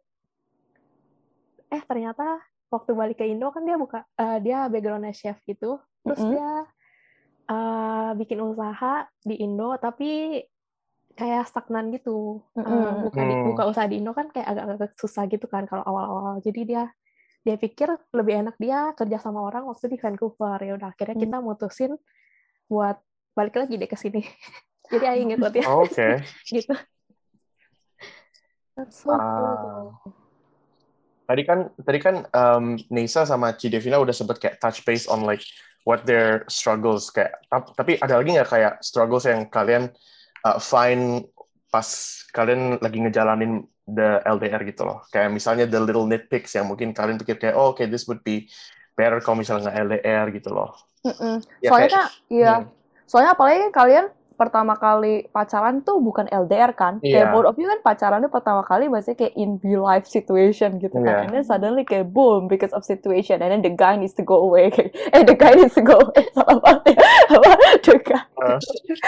Eh 1.71 1.81
ternyata 1.87 2.39
waktu 2.69 2.91
balik 2.93 3.17
ke 3.19 3.25
Indo 3.25 3.49
kan 3.49 3.65
dia 3.65 3.75
buka 3.75 4.05
eh, 4.21 4.37
dia 4.43 4.69
backgroundnya 4.69 5.17
chef 5.17 5.41
gitu. 5.49 5.81
Terus 6.05 6.21
Mm-mm. 6.21 6.31
dia 6.37 6.49
eh, 7.49 8.09
bikin 8.21 8.39
usaha 8.45 9.09
di 9.25 9.35
Indo 9.41 9.73
tapi 9.81 10.39
kayak 11.17 11.49
stagnan 11.49 11.89
gitu. 11.89 12.45
Eh, 12.53 12.61
Mm-mm. 12.63 13.01
buka 13.03 13.21
di, 13.25 13.33
Hmm. 13.35 13.45
buka 13.49 13.63
usaha 13.65 13.85
di 13.89 13.97
Indo 13.97 14.13
kan 14.13 14.29
kayak 14.29 14.47
agak-agak 14.47 14.91
susah 15.01 15.25
gitu 15.25 15.49
kan 15.49 15.65
kalau 15.65 15.81
awal-awal. 15.89 16.37
Jadi 16.45 16.69
dia 16.69 16.85
dia 17.41 17.57
pikir 17.57 17.89
lebih 18.13 18.45
enak 18.45 18.55
dia 18.55 18.93
kerja 18.93 19.17
sama 19.17 19.41
orang 19.41 19.65
waktu 19.65 19.89
di 19.89 19.97
Vancouver. 19.97 20.61
Ya 20.61 20.73
udah 20.77 20.93
akhirnya 20.93 21.15
Hmm. 21.17 21.23
kita 21.25 21.37
mutusin 21.39 21.91
buat 22.65 23.01
balik 23.33 23.57
lagi 23.57 23.75
deh 23.75 23.89
ke 23.89 23.97
sini. 23.97 24.21
Jadi 24.91 25.05
ayo 25.07 25.21
ngikut 25.25 25.53
ya 25.55 25.63
Oh, 25.65 25.87
Oke. 25.87 26.21
gitu. 26.51 26.75
That's 28.75 29.03
so 29.03 29.11
cool. 29.11 29.19
Ah. 29.19 29.85
Tadi 31.27 31.41
kan 31.47 31.59
tadi 31.79 31.99
kan 31.99 32.15
um, 32.35 32.75
Nisa 32.91 33.23
sama 33.23 33.55
Ci 33.55 33.71
Devina 33.71 33.99
udah 34.03 34.11
sempet 34.11 34.35
kayak 34.37 34.59
touch 34.59 34.83
base 34.83 35.07
on 35.07 35.23
like 35.23 35.43
what 35.87 36.03
their 36.03 36.43
struggles 36.51 37.07
kayak 37.07 37.39
tap- 37.47 37.71
tapi 37.73 37.95
ada 37.97 38.19
lagi 38.19 38.35
nggak 38.35 38.51
kayak 38.51 38.73
struggles 38.83 39.23
yang 39.23 39.47
kalian 39.47 39.87
uh, 40.43 40.59
find 40.59 41.23
pas 41.71 41.87
kalian 42.35 42.75
lagi 42.83 42.99
ngejalanin 42.99 43.63
the 43.91 44.23
LDR 44.23 44.63
gitu 44.63 44.83
loh 44.83 45.03
kayak 45.09 45.29
misalnya 45.29 45.67
the 45.67 45.77
little 45.77 46.07
nitpicks 46.07 46.55
yang 46.55 46.65
mungkin 46.65 46.95
kalian 46.95 47.19
pikir 47.19 47.35
kayak 47.37 47.55
oh, 47.55 47.75
oke 47.75 47.83
this 47.85 48.07
would 48.07 48.23
be 48.23 48.47
better 48.95 49.19
kalau 49.19 49.39
misalnya 49.39 49.67
nggak 49.67 49.77
LDR 50.03 50.25
gitu 50.31 50.49
loh 50.51 50.71
Mm-mm. 51.01 51.41
Ya, 51.59 51.69
Soalnya 51.73 51.89
kayak- 51.89 51.93
kan, 51.97 52.07
iya. 52.29 52.53
Hmm. 52.61 52.69
Soalnya 53.09 53.31
apalagi 53.33 53.57
kan 53.67 53.71
kalian 53.73 54.05
pertama 54.41 54.73
kali 54.73 55.29
pacaran 55.29 55.85
tuh 55.85 56.01
bukan 56.01 56.25
LDR 56.25 56.73
kan? 56.73 56.97
Iya. 57.05 57.21
Kayak 57.21 57.25
both 57.29 57.47
of 57.53 57.55
you 57.61 57.69
kan 57.69 57.79
pacarannya 57.85 58.25
pertama 58.33 58.65
kali 58.65 58.89
maksudnya 58.89 59.29
kayak 59.29 59.37
in 59.37 59.61
real 59.61 59.85
life 59.85 60.09
situation 60.09 60.81
gitu 60.81 60.97
kan. 60.97 61.13
Iya. 61.13 61.21
And 61.21 61.31
then 61.37 61.45
suddenly 61.45 61.85
kayak 61.85 62.09
boom 62.09 62.49
because 62.49 62.73
of 62.73 62.81
situation 62.81 63.37
and 63.45 63.53
then 63.53 63.61
the 63.61 63.69
guy 63.69 63.93
needs 63.93 64.17
to 64.17 64.25
go 64.25 64.41
away. 64.41 64.73
Kayak, 64.73 64.97
eh 65.13 65.21
the 65.21 65.37
guy 65.37 65.53
needs 65.53 65.77
to 65.77 65.85
go 65.85 66.01
away. 66.01 66.25
Salah 66.37 66.57
banget 66.57 66.97
ya. 66.97 67.05
Apa? 67.37 67.51
The 67.85 67.95
guy. 68.01 68.23
Uh. 68.41 68.59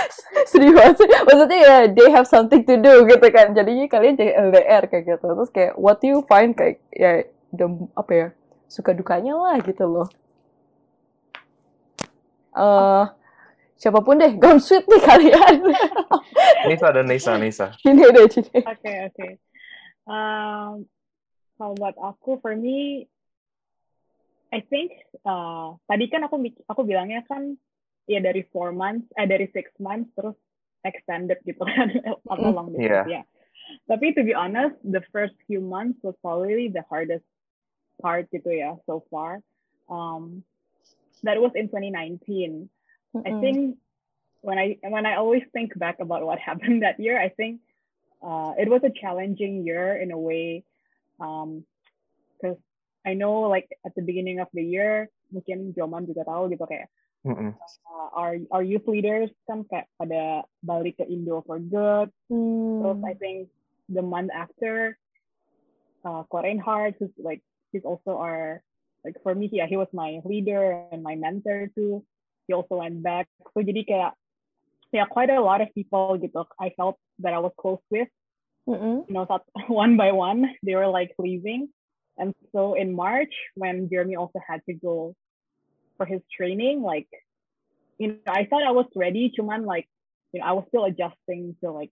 Sedih 0.54 0.72
banget 0.78 0.96
sih. 1.02 1.10
Maksudnya 1.10 1.60
ya 1.66 1.78
they 1.90 2.08
have 2.14 2.30
something 2.30 2.62
to 2.70 2.78
do 2.78 2.94
gitu 3.10 3.28
kan. 3.34 3.58
Jadinya 3.58 3.90
kalian 3.90 4.14
jadi 4.14 4.32
LDR 4.38 4.86
kayak 4.86 5.18
gitu. 5.18 5.26
Terus 5.34 5.50
kayak 5.50 5.74
what 5.82 5.98
do 5.98 6.14
you 6.14 6.22
find 6.30 6.54
kayak 6.54 6.78
ya 6.94 7.26
the 7.50 7.66
apa 7.98 8.12
ya 8.14 8.28
suka 8.70 8.94
dukanya 8.94 9.34
lah 9.34 9.58
gitu 9.66 9.90
loh. 9.90 10.08
Eh 12.54 13.23
siapa 13.84 14.00
pun 14.00 14.16
deh, 14.16 14.32
sweet 14.58 14.88
nih 14.88 15.02
kalian. 15.04 15.56
Nisa 16.72 16.88
dan 16.90 17.04
Nisa 17.04 17.36
Nisa 17.36 17.68
Ini 17.84 18.04
deh. 18.08 18.28
Oke, 18.64 18.94
oke. 19.12 19.28
Um, 20.08 20.88
kalau 21.54 21.76
buat 21.76 21.96
aku, 22.00 22.40
for 22.40 22.56
me, 22.56 23.04
I 24.50 24.64
think 24.64 24.96
uh, 25.24 25.76
tadi 25.84 26.08
kan 26.08 26.24
aku 26.24 26.40
aku 26.64 26.88
bilangnya 26.88 27.28
kan 27.28 27.60
ya 28.06 28.24
dari 28.24 28.48
four 28.56 28.72
months, 28.72 29.04
eh 29.20 29.28
dari 29.28 29.52
six 29.52 29.68
months 29.80 30.08
terus 30.16 30.40
extended 30.84 31.44
gitu 31.44 31.64
kan 31.64 31.92
atau 32.32 32.50
Mm. 32.52 32.56
long 32.56 32.68
Iya. 32.72 33.04
distance 33.04 33.12
ya. 33.12 33.22
Tapi 33.88 34.06
to 34.16 34.24
be 34.24 34.32
honest, 34.32 34.76
the 34.84 35.04
first 35.12 35.36
few 35.48 35.60
months 35.60 36.00
was 36.04 36.16
probably 36.24 36.68
the 36.68 36.84
hardest 36.88 37.24
part 38.00 38.28
gitu 38.32 38.48
ya 38.48 38.76
so 38.88 39.04
far. 39.08 39.40
Um, 39.92 40.44
that 41.24 41.36
was 41.40 41.52
in 41.56 41.68
2019. 41.68 42.68
I 43.22 43.30
Mm-mm. 43.30 43.42
think 43.42 43.78
when 44.42 44.58
I 44.58 44.78
when 44.82 45.06
I 45.06 45.16
always 45.16 45.44
think 45.54 45.78
back 45.78 46.00
about 46.00 46.26
what 46.26 46.40
happened 46.50 46.84
that 46.84 47.00
year, 47.00 47.20
I 47.20 47.30
think 47.30 47.62
uh, 48.24 48.54
it 48.58 48.70
was 48.70 48.82
a 48.84 48.92
challenging 48.94 49.66
year 49.66 49.96
in 49.96 50.12
a 50.12 50.20
way, 50.20 50.64
because 51.18 52.58
I 53.06 53.14
know 53.14 53.48
like 53.52 53.70
at 53.86 53.96
the 53.96 54.02
beginning 54.02 54.40
of 54.40 54.48
the 54.54 54.64
year, 54.64 55.10
mungkin 55.34 55.74
Joman 55.76 56.08
juga 56.08 56.26
tahu 56.28 56.50
gitu 56.52 56.66
kayak 56.66 56.90
Mm-mm. 57.26 57.56
uh, 57.88 58.10
our 58.14 58.38
our 58.52 58.64
youth 58.64 58.88
leaders 58.88 59.32
kan 59.48 59.64
kayak 59.68 59.88
pada 60.00 60.44
balik 60.64 61.00
ke 61.00 61.06
Indo 61.08 61.44
for 61.46 61.60
good. 61.60 62.10
Terus 62.80 63.00
Hmm. 63.00 63.06
I 63.06 63.14
think 63.16 63.48
the 63.88 64.02
month 64.04 64.32
after, 64.34 64.98
uh, 66.04 66.24
Korean 66.28 66.60
Heart, 66.60 67.00
who's 67.00 67.14
like 67.20 67.42
he's 67.72 67.86
also 67.86 68.18
our 68.20 68.64
like 69.04 69.20
for 69.24 69.36
me, 69.36 69.50
yeah, 69.52 69.68
he 69.68 69.78
was 69.78 69.92
my 69.94 70.20
leader 70.26 70.88
and 70.92 71.04
my 71.04 71.16
mentor 71.16 71.72
too. 71.76 72.04
He 72.48 72.54
also 72.54 72.80
went 72.84 73.02
back. 73.04 73.28
So 73.54 73.64
jadi 73.64 73.86
kayak 73.88 74.12
yeah, 74.94 75.10
quite 75.10 75.34
a 75.34 75.42
lot 75.42 75.60
of 75.60 75.74
people 75.74 76.16
gitu. 76.22 76.46
I 76.62 76.72
felt 76.78 77.02
that 77.20 77.34
I 77.34 77.42
was 77.42 77.52
close 77.58 77.82
with. 77.90 78.08
Mm-mm. 78.70 79.04
You 79.10 79.14
know, 79.14 79.26
one 79.68 79.98
by 79.98 80.14
one 80.14 80.54
they 80.64 80.76
were 80.76 80.88
like 80.88 81.12
leaving. 81.18 81.74
And 82.16 82.38
so 82.54 82.78
in 82.78 82.94
March, 82.94 83.34
when 83.58 83.90
Jeremy 83.90 84.16
also 84.16 84.38
had 84.38 84.62
to 84.70 84.74
go 84.78 85.18
for 85.98 86.06
his 86.06 86.22
training, 86.30 86.86
like 86.86 87.10
you 87.98 88.22
know, 88.22 88.30
I 88.30 88.46
thought 88.46 88.64
I 88.64 88.72
was 88.72 88.88
ready. 88.96 89.34
Cuman 89.34 89.66
like 89.66 89.90
you 90.32 90.40
know, 90.40 90.46
I 90.46 90.54
was 90.54 90.66
still 90.70 90.86
adjusting 90.86 91.58
to 91.66 91.74
like 91.74 91.92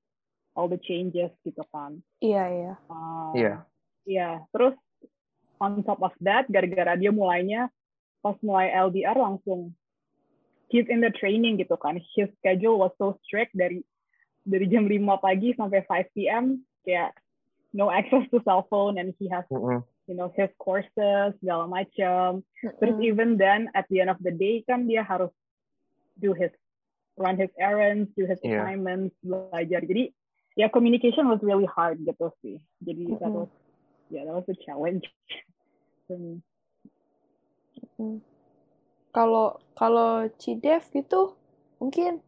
all 0.56 0.70
the 0.70 0.80
changes 0.80 1.34
gitu 1.42 1.66
kan. 1.74 2.06
Iya, 2.22 2.44
iya. 2.48 2.74
Um, 2.92 3.34
Iya. 3.34 3.54
Iya, 4.02 4.30
terus 4.50 4.74
on 5.62 5.86
top 5.86 6.02
of 6.02 6.14
that, 6.26 6.50
gara-gara 6.50 6.98
dia 6.98 7.14
mulainya 7.14 7.70
pas 8.22 8.34
mulai 8.42 8.74
LDR 8.74 9.18
langsung 9.18 9.74
he's 10.72 10.88
in 10.88 11.04
the 11.04 11.12
training 11.12 11.60
gitu 11.60 11.76
kan. 11.76 12.00
His 12.16 12.32
schedule 12.40 12.80
was 12.80 12.96
so 12.96 13.20
strict 13.28 13.52
dari 13.54 13.84
dari 14.48 14.66
jam 14.72 14.88
5 14.88 15.04
pagi 15.20 15.54
sampai 15.54 15.84
5 15.86 16.16
p.m. 16.18 16.64
kayak 16.88 17.14
no 17.76 17.92
access 17.92 18.26
to 18.32 18.40
cell 18.48 18.66
phone 18.72 18.98
and 18.98 19.14
he 19.20 19.28
has 19.30 19.46
Mm-mm. 19.52 19.84
you 20.08 20.16
know 20.16 20.32
his 20.34 20.50
courses 20.58 21.36
segala 21.44 21.68
macam. 21.68 22.42
Terus 22.80 22.96
Mm-mm. 22.98 23.10
even 23.12 23.30
then 23.36 23.70
at 23.76 23.86
the 23.92 24.02
end 24.02 24.10
of 24.10 24.18
the 24.24 24.32
day 24.34 24.64
kan 24.66 24.88
dia 24.88 25.04
harus 25.04 25.30
do 26.18 26.32
his 26.34 26.52
run 27.20 27.36
his 27.36 27.52
errands, 27.60 28.08
do 28.16 28.24
his 28.26 28.40
Iya. 28.42 28.64
assignments, 28.66 29.14
belajar. 29.22 29.84
Jadi 29.84 30.16
ya 30.56 30.72
communication 30.72 31.28
was 31.28 31.40
really 31.44 31.68
hard 31.68 32.02
gitu 32.02 32.32
sih. 32.42 32.58
Jadi 32.82 33.20
that 33.20 33.30
Mm-mm. 33.30 33.46
was 33.46 33.52
yeah 34.10 34.24
that 34.26 34.36
was 34.36 34.48
a 34.50 34.58
challenge 34.64 35.06
for 36.08 36.18
me. 36.18 36.42
Mm. 38.02 38.20
Kalau 39.12 39.60
kalau 39.76 40.28
Cidev 40.40 40.88
gitu 40.92 41.36
mungkin 41.80 42.24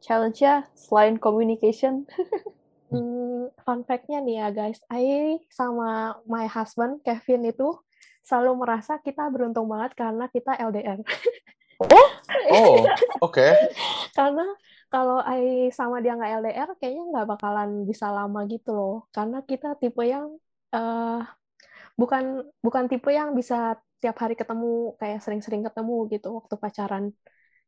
challenge-nya 0.00 0.70
selain 0.74 1.20
communication. 1.20 2.06
Hmm, 2.90 3.54
fun 3.62 3.86
fact-nya 3.86 4.18
nih 4.18 4.42
ya 4.42 4.48
guys, 4.50 4.82
I 4.90 5.38
sama 5.46 6.18
my 6.26 6.50
husband 6.50 6.98
Kevin 7.06 7.46
itu 7.46 7.78
selalu 8.26 8.66
merasa 8.66 8.98
kita 8.98 9.30
beruntung 9.30 9.70
banget 9.70 9.94
karena 9.94 10.26
kita 10.26 10.58
LDR. 10.58 10.98
Oh, 12.52 12.84
oke. 13.24 13.48
Karena 14.12 14.44
kalau 14.92 15.24
I 15.24 15.72
sama 15.72 16.04
dia 16.04 16.12
nggak 16.12 16.44
LDR, 16.44 16.70
kayaknya 16.76 17.04
nggak 17.08 17.28
bakalan 17.32 17.88
bisa 17.88 18.12
lama 18.12 18.44
gitu 18.44 18.76
loh. 18.76 18.96
Karena 19.14 19.40
kita 19.40 19.80
tipe 19.80 20.04
yang 20.04 20.36
eh 20.76 21.22
bukan 21.96 22.44
bukan 22.60 22.84
tipe 22.84 23.08
yang 23.08 23.32
bisa 23.32 23.80
tiap 24.02 24.16
hari 24.22 24.34
ketemu 24.40 24.66
kayak 25.00 25.18
sering-sering 25.24 25.62
ketemu 25.66 25.94
gitu 26.12 26.28
waktu 26.38 26.54
pacaran. 26.62 27.04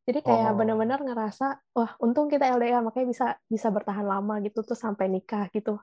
Jadi 0.07 0.19
Oh. 0.25 0.29
kayak 0.29 0.51
bener-bener 0.59 0.99
ngerasa, 1.07 1.45
wah 1.77 1.93
untung 2.05 2.27
kita 2.33 2.45
LDR 2.57 2.83
makanya 2.87 3.07
bisa 3.13 3.27
bisa 3.55 3.69
bertahan 3.77 4.07
lama 4.13 4.35
gitu 4.47 4.61
tuh 4.69 4.77
sampai 4.85 5.07
nikah 5.15 5.47
gitu 5.57 5.79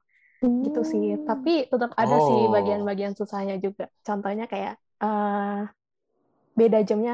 gitu 0.65 0.79
sih. 0.91 1.03
Hmm. 1.15 1.25
Tapi 1.29 1.51
tetap 1.71 1.91
ada 2.01 2.17
sih 2.27 2.39
Oh. 2.45 2.53
bagian-bagian 2.55 3.13
susahnya 3.19 3.55
juga. 3.65 3.85
Contohnya 4.07 4.45
kayak 4.51 4.73
eh 5.03 5.59
beda 6.59 6.79
jamnya 6.87 7.13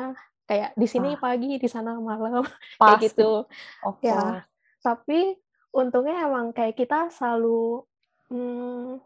kayak 0.50 0.70
di 0.78 0.88
sini 0.90 1.08
Ah. 1.14 1.22
pagi, 1.22 1.58
di 1.64 1.70
sana 1.70 1.98
malam 2.02 2.44
kayak 2.86 3.00
gitu. 3.12 3.46
Of 3.84 3.96
Ya, 4.06 4.46
tapi 4.86 5.38
untungnya 5.74 6.16
emang 6.28 6.54
kayak 6.58 6.76
kita 6.78 7.10
selalu 7.14 7.84
hmm, 8.32 9.02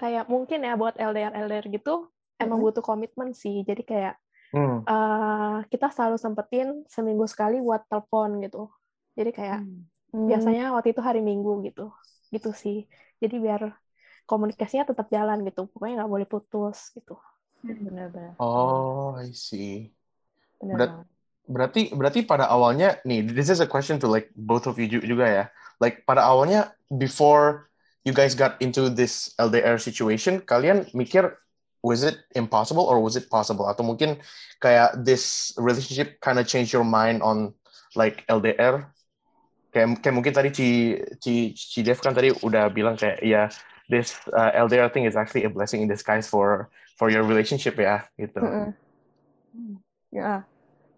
kayak 0.00 0.24
mungkin 0.32 0.60
ya 0.66 0.74
buat 0.80 0.94
LDR 0.98 1.34
LDR 1.34 1.66
gitu 1.72 2.10
emang 2.36 2.58
butuh 2.60 2.84
komitmen 2.84 3.32
sih. 3.32 3.64
Jadi 3.64 3.82
kayak 3.84 4.14
Hmm. 4.54 4.86
eh, 4.86 5.58
kita 5.68 5.90
selalu 5.90 6.16
sempetin 6.22 6.86
seminggu 6.86 7.26
sekali 7.26 7.58
buat 7.58 7.82
telepon 7.90 8.38
gitu. 8.40 8.70
Jadi 9.18 9.30
kayak 9.34 9.60
Hmm. 9.66 10.26
biasanya 10.30 10.70
waktu 10.72 10.94
itu 10.94 11.02
hari 11.02 11.18
Minggu 11.20 11.66
gitu, 11.66 11.90
gitu 12.30 12.54
sih. 12.54 12.86
Jadi 13.18 13.42
biar 13.42 13.74
komunikasinya 14.24 14.86
tetap 14.86 15.10
jalan 15.10 15.42
gitu. 15.44 15.66
Pokoknya 15.70 16.02
nggak 16.02 16.12
boleh 16.12 16.28
putus 16.28 16.94
gitu. 16.94 17.18
benar-benar. 17.66 18.38
Oh, 18.38 19.18
I 19.18 19.34
see. 19.34 19.90
Benar 20.62 20.76
Berat-. 20.78 20.94
Berarti 21.46 21.82
berarti 21.90 22.20
pada 22.22 22.46
awalnya 22.46 22.98
nih, 23.02 23.26
this 23.26 23.50
is 23.50 23.58
a 23.58 23.66
question 23.66 23.98
to 23.98 24.06
like 24.06 24.30
both 24.38 24.70
of 24.70 24.78
you 24.78 24.86
ju- 24.86 25.02
juga 25.02 25.26
ya. 25.26 25.44
Like 25.82 26.06
pada 26.06 26.22
awalnya 26.22 26.70
before 26.90 27.66
you 28.06 28.14
guys 28.14 28.38
got 28.38 28.54
into 28.62 28.86
this 28.86 29.34
LDR 29.38 29.82
situation, 29.82 30.38
kalian 30.42 30.86
mikir 30.94 31.34
was 31.82 32.04
it 32.04 32.16
impossible 32.34 32.84
or 32.84 33.00
was 33.00 33.16
it 33.16 33.28
possible? 33.28 33.68
Atau 33.68 33.84
mungkin 33.84 34.20
kayak 34.60 35.04
this 35.04 35.52
relationship 35.60 36.20
kind 36.20 36.40
of 36.40 36.48
change 36.48 36.72
your 36.72 36.84
mind 36.84 37.20
on 37.20 37.52
like 37.98 38.24
LDR? 38.28 38.90
Kayak, 39.72 40.00
kayak 40.00 40.14
mungkin 40.14 40.32
tadi 40.32 40.48
Ci, 40.52 40.68
Ci, 41.20 41.34
Ci 41.52 41.80
Dev 41.84 42.00
kan 42.00 42.16
tadi 42.16 42.32
udah 42.40 42.72
bilang 42.72 42.96
kayak 42.96 43.20
ya 43.20 43.52
this 43.92 44.16
uh, 44.32 44.50
LDR 44.56 44.90
thing 44.90 45.04
is 45.04 45.14
actually 45.14 45.44
a 45.44 45.52
blessing 45.52 45.84
in 45.84 45.88
disguise 45.88 46.26
for 46.26 46.72
for 46.96 47.12
your 47.12 47.22
relationship 47.22 47.76
ya 47.76 48.08
gitu. 48.16 48.40
Mm-mm. 48.40 48.72
Ya. 50.10 50.48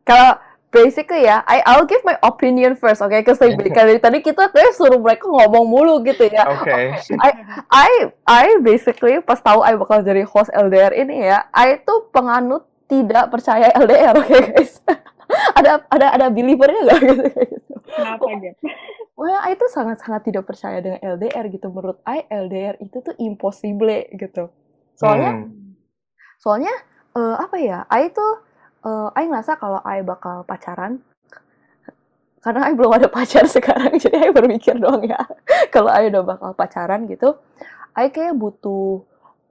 Kalau 0.07 0.41
basically 0.69 1.25
ya, 1.25 1.41
I 1.49 1.65
I'll 1.65 1.89
give 1.89 2.05
my 2.05 2.17
opinion 2.21 2.77
first, 2.77 3.01
oke? 3.01 3.13
Okay? 3.13 3.25
Because 3.25 3.41
like, 3.41 3.57
dari 3.73 3.99
tadi 4.01 4.19
kita 4.21 4.53
kayak 4.53 4.77
suruh 4.77 5.01
mereka 5.01 5.29
ngomong 5.29 5.65
mulu 5.69 5.95
gitu 6.05 6.29
ya. 6.29 6.49
Oke. 6.53 6.69
Okay. 6.69 6.85
I 7.27 7.31
I 7.69 7.91
I 8.25 8.45
basically 8.61 9.21
pas 9.25 9.41
tahu 9.41 9.65
I 9.65 9.77
bakal 9.77 10.05
jadi 10.05 10.25
host 10.29 10.53
LDR 10.53 10.93
ini 10.97 11.29
ya, 11.29 11.49
I 11.53 11.81
tuh 11.83 12.13
penganut 12.13 12.69
tidak 12.89 13.29
percaya 13.29 13.69
LDR, 13.77 14.17
oke 14.17 14.25
okay, 14.29 14.41
guys? 14.53 14.81
ada 15.53 15.85
ada 15.93 16.07
ada 16.17 16.27
believernya 16.33 16.81
nggak 16.89 17.01
gitu? 17.13 17.25
Kenapa 17.89 18.25
gitu? 18.41 18.65
Wah, 19.19 19.43
I 19.51 19.59
tuh 19.59 19.67
sangat-sangat 19.67 20.31
tidak 20.31 20.47
percaya 20.47 20.79
dengan 20.79 21.03
LDR 21.03 21.51
gitu. 21.51 21.75
Menurut 21.75 21.99
I, 22.07 22.23
LDR 22.31 22.79
itu 22.79 23.03
tuh 23.03 23.19
impossible 23.19 24.07
gitu. 24.15 24.55
Soalnya, 24.95 25.43
hmm. 25.43 25.75
soalnya 26.39 26.71
uh, 27.19 27.35
apa 27.43 27.59
ya? 27.59 27.83
I 27.91 28.15
tuh 28.15 28.47
uh, 28.85 29.09
I 29.15 29.27
ngerasa 29.27 29.59
kalau 29.59 29.81
I 29.83 30.03
bakal 30.03 30.45
pacaran 30.45 31.03
karena 32.39 32.71
I 32.71 32.73
belum 32.75 32.95
ada 32.95 33.09
pacar 33.11 33.45
sekarang 33.57 33.99
jadi 33.99 34.29
I 34.29 34.31
berpikir 34.31 34.79
dong 34.79 35.05
ya. 35.05 35.19
Kalau 35.75 35.91
I 35.91 36.07
udah 36.09 36.23
bakal 36.23 36.51
pacaran 36.55 37.11
gitu 37.11 37.35
I 37.99 38.15
kayak 38.15 38.39
butuh 38.39 39.03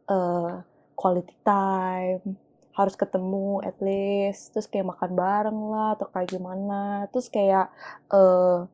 uh, 0.07 0.63
quality 0.95 1.35
time 1.43 2.39
harus 2.77 2.93
ketemu 2.93 3.57
at 3.65 3.73
least 3.81 4.53
terus 4.53 4.69
kayak 4.69 4.93
makan 4.93 5.17
bareng 5.17 5.59
lah 5.73 5.97
atau 5.97 6.07
kayak 6.13 6.29
gimana. 6.31 7.09
Terus 7.11 7.27
kayak 7.27 7.73
uh, 8.13 8.69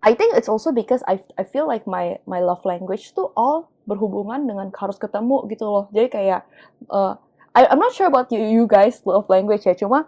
I 0.00 0.16
think 0.16 0.32
it's 0.32 0.48
also 0.48 0.72
because 0.72 1.04
I 1.04 1.20
I 1.36 1.44
feel 1.44 1.68
like 1.68 1.84
my 1.84 2.22
my 2.24 2.40
love 2.40 2.64
language 2.64 3.12
tuh 3.12 3.34
all 3.36 3.68
berhubungan 3.84 4.46
dengan 4.48 4.72
harus 4.72 4.96
ketemu 4.96 5.44
gitu 5.52 5.68
loh. 5.68 5.86
Jadi 5.92 6.08
kayak 6.08 6.40
uh, 6.88 7.20
I, 7.54 7.66
I'm 7.66 7.82
not 7.82 7.94
sure 7.94 8.06
about 8.06 8.30
you, 8.30 8.38
you 8.38 8.64
guys 8.70 9.02
love 9.02 9.26
language 9.26 9.66
ya, 9.66 9.74
cuma 9.74 10.06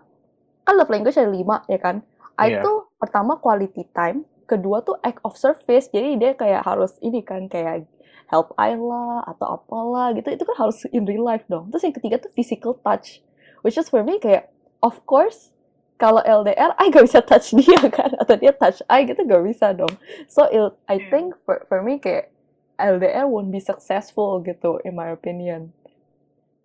kan 0.62 0.74
love 0.78 0.90
language 0.90 1.18
ada 1.18 1.30
lima 1.30 1.66
ya 1.66 1.78
kan. 1.78 2.06
I 2.38 2.58
yeah. 2.58 2.62
tuh 2.62 2.86
pertama 3.02 3.36
quality 3.42 3.82
time, 3.90 4.22
kedua 4.46 4.86
tuh 4.86 4.94
act 5.02 5.18
of 5.26 5.34
service, 5.34 5.90
jadi 5.90 6.14
dia 6.18 6.32
kayak 6.38 6.62
harus 6.62 6.94
ini 7.02 7.20
kan 7.20 7.50
kayak 7.50 7.84
help 8.30 8.54
I 8.56 8.78
lah 8.78 9.26
atau 9.26 9.58
apalah 9.58 10.14
gitu, 10.14 10.30
itu 10.32 10.44
kan 10.46 10.56
harus 10.56 10.86
in 10.94 11.02
real 11.02 11.26
life 11.26 11.42
dong. 11.50 11.68
Terus 11.74 11.82
yang 11.82 11.96
ketiga 11.98 12.16
tuh 12.22 12.30
physical 12.32 12.78
touch, 12.78 13.20
which 13.66 13.74
is 13.74 13.90
for 13.90 14.06
me 14.06 14.22
kayak 14.22 14.48
of 14.78 15.02
course 15.04 15.50
kalau 15.98 16.22
LDR 16.22 16.74
I 16.78 16.90
gak 16.90 17.06
bisa 17.10 17.20
touch 17.22 17.54
dia 17.58 17.78
kan 17.90 18.14
atau 18.22 18.34
dia 18.38 18.54
touch 18.54 18.86
I 18.86 19.02
gitu 19.02 19.26
gak 19.26 19.42
bisa 19.42 19.74
dong. 19.74 19.92
So 20.30 20.46
it, 20.46 20.78
I 20.86 21.02
think 21.10 21.34
for 21.42 21.66
for 21.66 21.82
me 21.82 21.98
kayak 21.98 22.30
LDR 22.78 23.26
won't 23.26 23.50
be 23.50 23.58
successful 23.58 24.38
gitu 24.42 24.78
in 24.86 24.94
my 24.94 25.10
opinion 25.10 25.74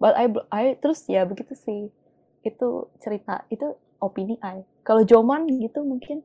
but 0.02 0.14
I 0.18 0.30
I 0.50 0.64
terus 0.78 1.06
ya 1.06 1.26
begitu 1.26 1.54
sih. 1.54 1.90
Itu 2.46 2.90
cerita 3.02 3.44
itu 3.52 3.76
opini 4.02 4.38
I. 4.40 4.64
Kalau 4.86 5.04
Joman 5.04 5.46
gitu 5.50 5.84
mungkin. 5.84 6.24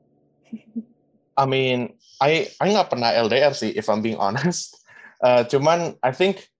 I 1.41 1.45
mean 1.49 1.97
I 2.21 2.53
I 2.61 2.67
nggak 2.73 2.93
pernah 2.93 3.11
LDR 3.13 3.57
sih 3.57 3.73
if 3.73 3.89
I'm 3.89 4.05
being 4.05 4.21
honest. 4.21 4.77
Uh, 5.23 5.47
cuman 5.47 5.95
I 6.03 6.11
think 6.11 6.51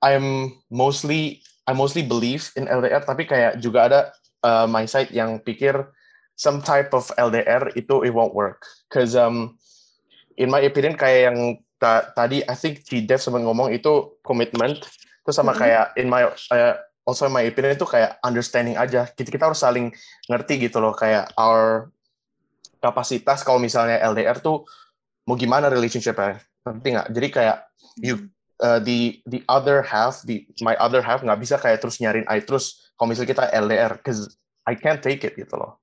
I'm 0.00 0.56
mostly 0.72 1.44
I 1.68 1.76
mostly 1.76 2.00
believe 2.00 2.48
in 2.56 2.64
LDR 2.64 3.04
tapi 3.04 3.28
kayak 3.28 3.60
juga 3.60 3.80
ada 3.84 4.00
uh, 4.40 4.64
my 4.64 4.88
side 4.88 5.12
yang 5.12 5.44
pikir 5.44 5.76
some 6.32 6.64
type 6.64 6.96
of 6.96 7.12
LDR 7.20 7.68
itu 7.76 8.00
it 8.00 8.16
won't 8.16 8.32
work. 8.32 8.64
Cause 8.88 9.12
um 9.12 9.60
in 10.40 10.48
my 10.48 10.64
opinion 10.64 10.96
kayak 10.96 11.30
yang 11.30 11.60
ta 11.76 12.14
tadi 12.16 12.40
I 12.48 12.56
think 12.56 12.80
Ci 12.86 13.04
Dev 13.04 13.20
sempat 13.20 13.44
ngomong 13.44 13.76
itu 13.76 14.16
commitment 14.24 14.80
Terus 15.22 15.36
sama 15.38 15.54
kayak 15.54 15.94
in 15.98 16.10
my 16.10 16.26
uh, 16.26 16.74
also 17.06 17.26
in 17.26 17.34
my 17.34 17.46
opinion 17.46 17.78
itu 17.78 17.86
kayak 17.86 18.18
understanding 18.22 18.74
aja. 18.74 19.06
Kita 19.10 19.30
kita 19.30 19.50
harus 19.50 19.62
saling 19.62 19.94
ngerti 20.26 20.66
gitu 20.66 20.82
loh 20.82 20.94
kayak 20.94 21.30
our 21.38 21.90
kapasitas 22.82 23.46
kalau 23.46 23.62
misalnya 23.62 24.02
LDR 24.02 24.42
tuh 24.42 24.66
mau 25.26 25.38
gimana 25.38 25.70
relationship 25.70 26.18
ya. 26.18 26.38
Ngerti 26.66 26.88
nggak? 26.98 27.08
Jadi 27.14 27.28
kayak 27.30 27.56
you 28.02 28.30
uh, 28.62 28.82
the 28.82 29.22
the 29.30 29.42
other 29.46 29.82
half, 29.82 30.22
the 30.26 30.46
my 30.62 30.74
other 30.78 31.02
half 31.02 31.22
nggak 31.22 31.38
bisa 31.38 31.58
kayak 31.58 31.82
terus 31.82 32.02
nyariin 32.02 32.26
I 32.26 32.42
terus 32.42 32.90
kalau 32.98 33.10
misalnya 33.10 33.30
kita 33.34 33.44
LDR, 33.50 33.92
cause 34.02 34.38
I 34.66 34.78
can't 34.78 35.02
take 35.02 35.26
it 35.26 35.34
gitu 35.34 35.58
loh. 35.58 35.82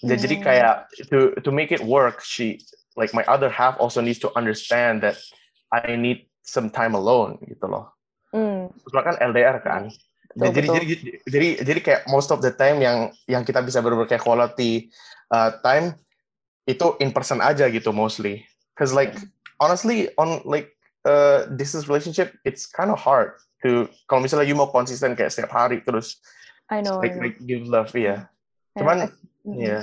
Yeah. 0.00 0.16
Jadi 0.16 0.40
kayak 0.40 0.88
to 1.12 1.36
to 1.44 1.50
make 1.52 1.72
it 1.72 1.84
work, 1.84 2.24
she 2.24 2.64
like 2.96 3.12
my 3.12 3.24
other 3.28 3.52
half 3.52 3.76
also 3.76 4.00
needs 4.00 4.20
to 4.24 4.32
understand 4.32 5.04
that 5.04 5.20
I 5.68 5.96
need 6.00 6.28
some 6.40 6.72
time 6.72 6.96
alone 6.96 7.36
gitu 7.44 7.68
loh. 7.68 7.92
Hmm. 8.34 8.68
kan 8.92 9.16
LDR 9.20 9.58
kan. 9.64 9.88
Betul, 10.36 10.54
jadi, 10.54 10.66
betul. 10.68 10.76
jadi 10.76 10.94
jadi 11.26 11.48
jadi 11.64 11.80
kayak 11.80 12.02
most 12.12 12.28
of 12.30 12.44
the 12.44 12.52
time 12.52 12.78
yang 12.78 13.10
yang 13.26 13.42
kita 13.42 13.64
bisa 13.64 13.80
berburu 13.80 14.04
kayak 14.04 14.22
quality 14.22 14.92
uh, 15.32 15.56
time 15.64 15.96
itu 16.68 16.94
in 17.00 17.10
person 17.10 17.40
aja 17.40 17.66
gitu 17.72 17.90
mostly. 17.90 18.44
Cause 18.76 18.94
like 18.94 19.16
honestly 19.58 20.12
on 20.20 20.44
like 20.44 20.76
uh, 21.08 21.48
this 21.50 21.74
is 21.74 21.88
relationship 21.88 22.36
it's 22.44 22.68
kind 22.68 22.92
of 22.92 23.00
hard 23.00 23.34
to 23.64 23.90
kalau 24.06 24.22
misalnya 24.22 24.46
you 24.46 24.54
mau 24.54 24.70
konsisten 24.70 25.18
kayak 25.18 25.34
setiap 25.34 25.50
hari 25.50 25.82
terus 25.82 26.22
I 26.68 26.84
know, 26.84 27.00
like, 27.00 27.16
I 27.16 27.18
know. 27.18 27.24
like 27.24 27.36
give 27.42 27.64
love 27.66 27.90
ya. 27.96 28.00
Yeah. 28.00 28.20
Cuman 28.78 28.96
ya. 29.02 29.08
Yeah. 29.48 29.82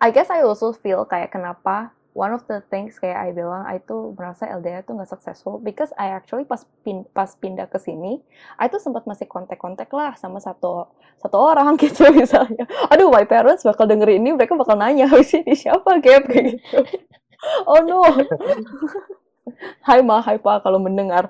I 0.00 0.08
guess 0.12 0.32
I 0.32 0.44
also 0.44 0.72
feel 0.72 1.04
kayak 1.04 1.32
kenapa 1.32 1.92
one 2.20 2.36
of 2.36 2.44
the 2.52 2.60
things 2.68 3.00
kayak 3.00 3.16
I 3.16 3.28
bilang, 3.32 3.64
I 3.64 3.80
tuh 3.80 4.12
merasa 4.12 4.44
LDR 4.44 4.84
tuh 4.84 5.00
nggak 5.00 5.08
successful 5.08 5.56
because 5.56 5.88
I 5.96 6.12
actually 6.12 6.44
pas 6.44 6.68
pin, 6.84 7.08
pas 7.16 7.32
pindah 7.32 7.64
ke 7.72 7.80
sini, 7.80 8.20
I 8.60 8.68
tuh 8.68 8.76
sempat 8.76 9.08
masih 9.08 9.24
kontak-kontak 9.24 9.88
lah 9.96 10.12
sama 10.20 10.36
satu 10.36 10.92
satu 11.16 11.36
orang 11.40 11.72
gitu 11.80 12.04
misalnya. 12.12 12.68
Aduh, 12.92 13.08
my 13.08 13.24
parents 13.24 13.64
bakal 13.64 13.88
denger 13.88 14.12
ini, 14.12 14.36
mereka 14.36 14.52
bakal 14.52 14.76
nanya, 14.76 15.08
habis 15.08 15.32
ini 15.32 15.56
siapa 15.56 15.96
kayak 16.04 16.28
gitu. 16.28 16.84
Oh 17.64 17.80
no. 17.80 18.04
Hai 19.88 20.04
ma, 20.04 20.20
hai 20.20 20.36
pa 20.36 20.60
kalau 20.60 20.76
mendengar. 20.76 21.24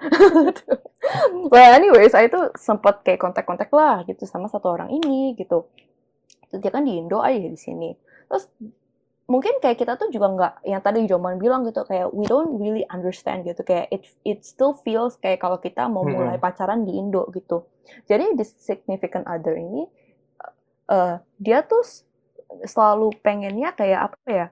well 1.55 1.71
anyways, 1.71 2.19
I 2.19 2.27
tuh 2.27 2.51
sempat 2.59 3.07
kayak 3.07 3.23
kontak-kontak 3.23 3.71
lah 3.71 4.03
gitu 4.03 4.27
sama 4.27 4.51
satu 4.51 4.75
orang 4.75 4.91
ini 4.91 5.39
gitu. 5.39 5.71
Terus 6.51 6.59
dia 6.59 6.75
kan 6.75 6.83
di 6.83 6.99
Indo 6.99 7.23
aja 7.23 7.39
di 7.39 7.55
sini. 7.55 7.95
Terus 8.27 8.51
mungkin 9.31 9.63
kayak 9.63 9.79
kita 9.79 9.95
tuh 9.95 10.11
juga 10.11 10.27
nggak 10.35 10.55
yang 10.67 10.83
tadi 10.83 11.07
Joman 11.07 11.39
bilang 11.39 11.63
gitu 11.63 11.87
kayak 11.87 12.11
we 12.11 12.27
don't 12.27 12.59
really 12.59 12.83
understand 12.91 13.47
gitu. 13.47 13.63
Kayak 13.63 13.87
it 13.95 14.03
it 14.27 14.43
still 14.43 14.75
feels 14.75 15.15
kayak 15.23 15.39
kalau 15.39 15.63
kita 15.63 15.87
mau 15.87 16.03
mulai 16.03 16.35
pacaran 16.43 16.83
di 16.83 16.99
Indo 16.99 17.31
gitu. 17.31 17.63
Jadi 18.11 18.35
the 18.35 18.43
significant 18.43 19.31
other 19.31 19.55
ini 19.55 19.87
uh, 20.91 21.23
dia 21.39 21.63
tuh 21.63 21.87
selalu 22.67 23.15
pengennya 23.23 23.71
kayak 23.79 24.11
apa 24.11 24.19
ya 24.27 24.47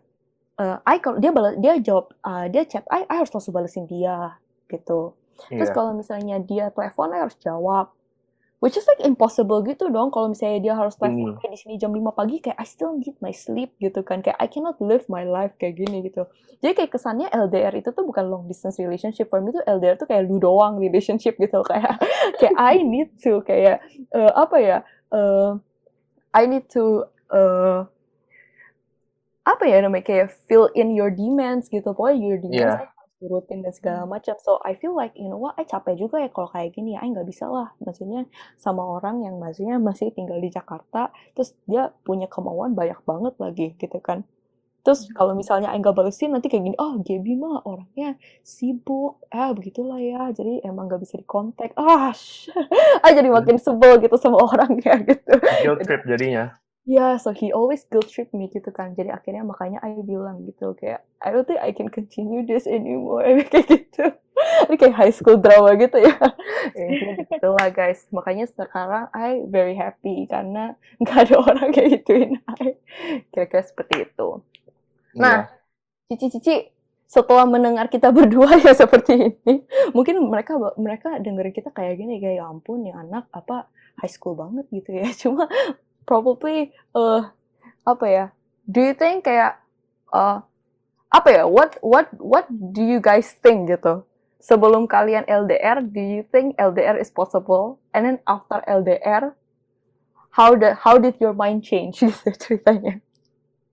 uh, 0.62 0.78
I 0.86 1.02
kalau 1.02 1.18
dia 1.18 1.34
balas 1.34 1.58
dia 1.58 1.74
jawab 1.82 2.14
uh, 2.22 2.46
dia 2.46 2.62
chat 2.62 2.86
I, 2.86 3.02
I 3.10 3.22
harus 3.22 3.34
langsung 3.34 3.54
balesin 3.54 3.90
dia 3.90 4.38
gitu. 4.70 5.18
Terus 5.50 5.70
yeah. 5.70 5.74
kalau 5.74 5.94
misalnya 5.94 6.38
dia 6.42 6.70
telepon 6.74 7.14
I 7.14 7.26
harus 7.26 7.38
jawab 7.38 7.94
which 8.58 8.74
is 8.74 8.86
like 8.90 8.98
impossible 9.06 9.62
gitu 9.62 9.86
dong 9.86 10.10
kalau 10.10 10.34
misalnya 10.34 10.58
dia 10.58 10.74
harus 10.74 10.98
telepon 10.98 11.38
kayak 11.38 11.54
di 11.54 11.58
sini 11.58 11.74
jam 11.78 11.94
5 11.94 12.02
pagi 12.10 12.42
kayak 12.42 12.58
I 12.58 12.66
still 12.66 12.98
need 12.98 13.14
my 13.22 13.30
sleep 13.30 13.78
gitu 13.78 14.02
kan. 14.02 14.18
Kayak 14.18 14.38
I 14.42 14.50
cannot 14.50 14.82
live 14.82 15.06
my 15.06 15.22
life 15.22 15.54
kayak 15.62 15.78
gini 15.78 16.02
gitu. 16.10 16.26
Jadi 16.58 16.72
kayak 16.74 16.90
kesannya 16.90 17.30
LDR 17.30 17.70
itu 17.78 17.94
tuh 17.94 18.02
bukan 18.02 18.26
long 18.26 18.44
distance 18.50 18.82
relationship. 18.82 19.30
For 19.30 19.38
me 19.38 19.54
tuh 19.54 19.62
LDR 19.62 19.94
tuh 19.94 20.10
kayak 20.10 20.26
lu 20.26 20.42
doang 20.42 20.82
relationship 20.82 21.38
gitu 21.38 21.62
kayak 21.62 22.02
kayak 22.42 22.54
I 22.58 22.82
need 22.82 23.14
to 23.22 23.46
kayak 23.46 23.78
uh, 24.10 24.32
apa 24.34 24.56
ya 24.58 24.78
uh, 25.14 25.54
I 26.34 26.50
need 26.50 26.66
to 26.74 27.06
uh, 27.30 27.86
apa 29.46 29.64
ya 29.70 29.80
namanya 29.80 30.04
kayak 30.04 30.34
fill 30.50 30.66
in 30.74 30.98
your 30.98 31.14
demands 31.14 31.70
gitu. 31.70 31.94
Pokoknya 31.94 32.18
your 32.18 32.40
demands 32.42 32.82
yeah 32.82 32.97
turutin 33.18 33.60
dan 33.66 33.74
segala 33.74 34.02
hmm. 34.06 34.10
macam. 34.14 34.34
So 34.40 34.62
I 34.62 34.78
feel 34.78 34.94
like 34.94 35.14
you 35.18 35.26
know 35.26 35.38
what, 35.38 35.58
I 35.58 35.66
capek 35.66 35.98
juga 35.98 36.22
ya 36.22 36.30
kalau 36.30 36.48
kayak 36.50 36.74
gini 36.74 36.94
ya, 36.94 37.02
I 37.02 37.10
nggak 37.10 37.28
bisa 37.28 37.50
lah. 37.50 37.74
Maksudnya 37.82 38.26
sama 38.56 38.82
orang 38.82 39.26
yang 39.26 39.36
maksudnya 39.36 39.76
masih 39.82 40.14
tinggal 40.14 40.38
di 40.38 40.48
Jakarta, 40.48 41.10
terus 41.34 41.54
dia 41.66 41.90
punya 42.06 42.30
kemauan 42.30 42.72
banyak 42.78 42.98
banget 43.04 43.34
lagi 43.36 43.66
gitu 43.76 43.98
kan. 43.98 44.22
Terus 44.86 45.04
hmm. 45.04 45.14
kalau 45.18 45.34
misalnya 45.34 45.74
I 45.74 45.78
nggak 45.82 45.94
balesin 45.94 46.32
nanti 46.32 46.48
kayak 46.48 46.64
gini, 46.64 46.76
oh 46.78 46.96
Gaby 47.02 47.34
mah 47.36 47.66
orangnya 47.66 48.16
sibuk, 48.46 49.20
ah 49.28 49.50
begitulah 49.52 49.98
ya, 50.00 50.30
jadi 50.30 50.64
emang 50.64 50.88
nggak 50.88 51.02
bisa 51.02 51.18
dikontak. 51.18 51.74
Ah, 51.76 52.14
ah 53.04 53.10
jadi 53.12 53.28
makin 53.28 53.58
sebel 53.58 53.98
gitu 54.00 54.16
sama 54.16 54.40
orangnya 54.48 54.96
gitu. 55.02 55.34
Guilt 55.66 55.82
trip 55.84 56.02
jadinya. 56.06 56.56
Yeah, 56.88 57.20
so 57.20 57.36
he 57.36 57.52
always 57.52 57.84
guilt 57.84 58.08
trip 58.08 58.32
me 58.32 58.48
gitu 58.48 58.72
kan. 58.72 58.96
Jadi 58.96 59.12
akhirnya 59.12 59.44
makanya 59.44 59.76
I 59.84 60.00
bilang 60.00 60.48
gitu 60.48 60.72
kayak 60.72 61.04
I 61.20 61.28
don't 61.28 61.44
think 61.44 61.60
I 61.60 61.76
can 61.76 61.92
continue 61.92 62.40
this 62.48 62.64
anymore 62.64 63.28
kayak 63.52 63.68
gitu. 63.68 64.16
Ini 64.72 64.76
kayak 64.80 64.96
high 64.96 65.12
school 65.12 65.36
drama 65.36 65.76
gitu 65.76 66.00
ya. 66.00 66.16
ya 66.80 66.88
gitu 67.28 67.48
lah 67.52 67.68
guys. 67.68 68.08
Makanya 68.08 68.48
sekarang 68.48 69.12
I 69.12 69.44
very 69.52 69.76
happy 69.76 70.24
karena 70.32 70.80
nggak 71.04 71.28
ada 71.28 71.36
orang 71.36 71.68
kayak 71.76 72.00
gituin 72.00 72.40
I. 72.56 72.80
Kira-kira 73.36 73.68
seperti 73.68 74.08
itu. 74.08 74.40
Nah, 75.20 75.44
iya. 75.44 76.16
cici-cici 76.16 76.72
setelah 77.04 77.44
mendengar 77.44 77.92
kita 77.92 78.08
berdua 78.16 78.56
ya 78.64 78.72
seperti 78.72 79.36
ini, 79.36 79.64
mungkin 79.96 80.24
mereka 80.28 80.56
mereka 80.76 81.20
dengerin 81.20 81.52
kita 81.52 81.68
kayak 81.72 82.00
gini 82.00 82.20
kayak 82.20 82.40
ya 82.40 82.44
ampun 82.48 82.84
ya 82.84 83.00
anak 83.00 83.28
apa 83.32 83.68
high 84.00 84.12
school 84.12 84.32
banget 84.36 84.64
gitu 84.72 84.96
ya. 84.96 85.08
Cuma 85.12 85.48
probably 86.08 86.72
uh, 86.96 87.28
apa 87.84 88.06
ya 88.08 88.24
do 88.64 88.80
you 88.80 88.96
think 88.96 89.28
kayak 89.28 89.60
uh, 90.12 90.40
apa 91.08 91.28
ya? 91.32 91.44
What 91.48 91.80
what 91.80 92.12
what 92.20 92.46
do 92.52 92.84
you 92.84 93.00
guys 93.00 93.32
think 93.40 93.72
gitu? 93.72 94.04
Sebelum 94.38 94.86
kalian 94.86 95.26
LDR, 95.26 95.82
do 95.82 95.98
you 95.98 96.22
think 96.30 96.54
LDR 96.60 96.94
is 97.00 97.10
possible? 97.10 97.82
And 97.90 98.06
then 98.06 98.16
after 98.28 98.62
LDR, 98.68 99.34
how 100.36 100.54
the 100.54 100.78
how 100.78 101.00
did 101.00 101.18
your 101.18 101.34
mind 101.34 101.64
change 101.64 101.98
gitu 102.04 102.30
ceritanya? 102.36 103.02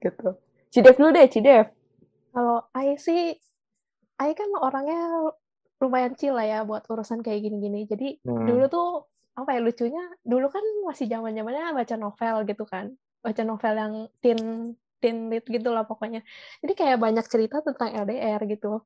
Gitu. 0.01 0.39
Cidev 0.73 0.95
dulu 0.97 1.13
deh, 1.13 1.27
Cidev. 1.29 1.69
Kalau 2.33 2.67
I 2.73 2.97
sih, 2.97 3.35
I 4.19 4.31
kan 4.33 4.49
orangnya 4.57 5.31
lumayan 5.79 6.15
chill 6.17 6.35
lah 6.35 6.47
ya 6.47 6.59
buat 6.63 6.87
urusan 6.87 7.21
kayak 7.21 7.45
gini-gini. 7.45 7.85
Jadi 7.85 8.23
Hmm. 8.25 8.47
dulu 8.47 8.65
tuh 8.71 8.89
apa 9.35 9.49
ya 9.55 9.59
lucunya, 9.63 10.03
dulu 10.23 10.47
kan 10.47 10.63
masih 10.87 11.05
zaman 11.11 11.35
zamannya 11.35 11.75
baca 11.75 11.95
novel 11.99 12.35
gitu 12.49 12.63
kan, 12.63 12.85
baca 13.19 13.41
novel 13.43 13.73
yang 13.75 13.93
teen 14.23 14.39
teen 15.03 15.17
lit 15.31 15.45
gitu 15.45 15.69
lah 15.75 15.83
pokoknya. 15.83 16.23
Jadi 16.63 16.73
kayak 16.73 16.97
banyak 17.03 17.25
cerita 17.27 17.59
tentang 17.61 17.91
LDR 17.93 18.41
gitu. 18.47 18.81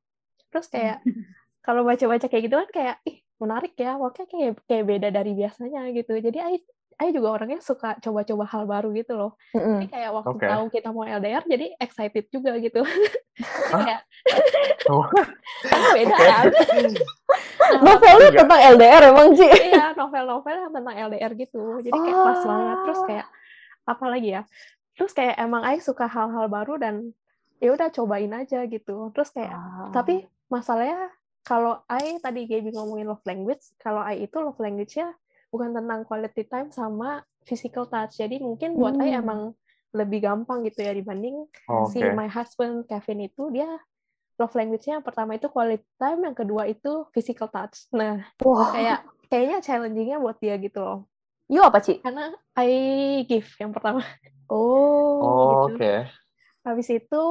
Terus 0.50 0.66
kayak 0.68 0.98
kalau 1.66 1.82
baca-baca 1.86 2.26
kayak 2.26 2.42
gitu 2.50 2.56
kan 2.58 2.70
kayak 2.74 2.96
ih 3.06 3.18
menarik 3.40 3.72
ya, 3.78 3.96
pokoknya 3.96 4.26
kayak 4.32 4.52
kayak 4.68 4.84
beda 4.90 5.08
dari 5.14 5.32
biasanya 5.38 5.80
gitu. 5.96 6.12
Jadi 6.18 6.38
I 6.42 6.56
I 7.00 7.10
juga 7.10 7.32
orangnya 7.32 7.60
suka 7.60 7.96
coba-coba 7.96 8.44
hal 8.44 8.64
baru 8.64 8.92
gitu 8.92 9.12
loh. 9.14 9.32
Jadi 9.50 9.56
Mm-mm. 9.56 9.88
kayak 9.88 10.10
waktu 10.12 10.30
Oke. 10.30 10.46
tahu 10.46 10.64
kita 10.68 10.88
mau 10.90 11.02
LDR 11.02 11.42
jadi 11.42 11.66
excited 11.76 12.28
juga 12.28 12.52
gitu. 12.56 12.84
Kayak 13.72 14.04
Oh, 14.86 15.04
kan 15.70 15.80
beda 15.94 16.12
Oke. 16.12 16.26
kan. 16.26 16.44
Nah, 17.70 17.86
Novelnya 17.86 18.28
Enggak. 18.28 18.40
tentang 18.42 18.60
LDR 18.74 19.02
emang 19.06 19.28
Ci. 19.32 19.46
iya 19.46 19.94
novel-novel 19.94 20.56
yang 20.58 20.72
tentang 20.74 20.96
LDR 21.06 21.32
gitu 21.38 21.78
jadi 21.78 21.94
kayak 21.94 22.18
pas 22.18 22.40
banget 22.42 22.76
terus 22.82 22.98
Oh. 22.98 23.06
kayak 23.06 23.26
apa 23.86 24.04
lagi 24.04 24.28
ya 24.30 24.42
terus 24.92 25.12
kayak 25.12 25.38
emang 25.38 25.62
Ai 25.62 25.78
suka 25.78 26.04
hal-hal 26.04 26.46
baru 26.46 26.74
dan 26.76 27.14
ya 27.56 27.70
udah 27.70 27.88
cobain 27.88 28.32
aja 28.34 28.66
gitu 28.66 29.14
terus 29.14 29.30
kayak 29.30 29.54
Ah. 29.54 29.86
tapi 29.90 30.26
masalahnya 30.48 31.14
kalau 31.40 31.78
Ai 31.86 32.18
tadi 32.18 32.44
Gaby 32.44 32.74
ngomongin 32.74 33.06
love 33.06 33.22
language 33.22 33.62
kalau 33.78 34.02
Ai 34.02 34.18
itu 34.20 34.34
love 34.36 34.58
language-nya 34.58 35.14
bukan 35.50 35.70
tentang 35.74 36.06
quality 36.06 36.42
time 36.46 36.70
sama 36.70 37.20
physical 37.44 37.84
touch 37.90 38.16
jadi 38.18 38.38
mungkin 38.38 38.78
buat 38.78 38.94
Hmm. 38.96 39.10
emang 39.10 39.40
lebih 39.90 40.22
gampang 40.22 40.62
gitu 40.66 40.86
ya 40.86 40.94
dibanding 40.94 41.50
oke. 41.66 41.90
si 41.90 41.98
my 42.14 42.30
husband 42.30 42.86
Kevin 42.86 43.26
itu 43.26 43.50
dia 43.50 43.66
love 44.38 44.54
language-nya 44.54 45.02
yang 45.02 45.06
pertama 45.06 45.34
itu 45.36 45.50
quality 45.50 45.84
time 45.98 46.20
yang 46.24 46.36
kedua 46.38 46.64
itu 46.70 47.04
physical 47.10 47.50
touch 47.50 47.90
nah 47.90 48.22
Wah, 48.40 48.70
kayak 48.72 49.00
kayaknya 49.28 49.58
challenging-nya 49.62 50.16
buat 50.22 50.38
dia 50.38 50.54
gitu 50.58 50.78
loh. 50.80 50.98
you 51.50 51.60
apa 51.62 51.82
Ci? 51.82 51.98
Karena 51.98 52.30
I 52.54 52.70
give 53.26 53.46
yang 53.58 53.74
pertama. 53.74 54.06
Oh. 54.46 55.18
Oh, 55.22 55.66
gitu. 55.74 55.74
Oke. 55.76 55.94
Habis 56.62 56.88
itu 56.94 57.22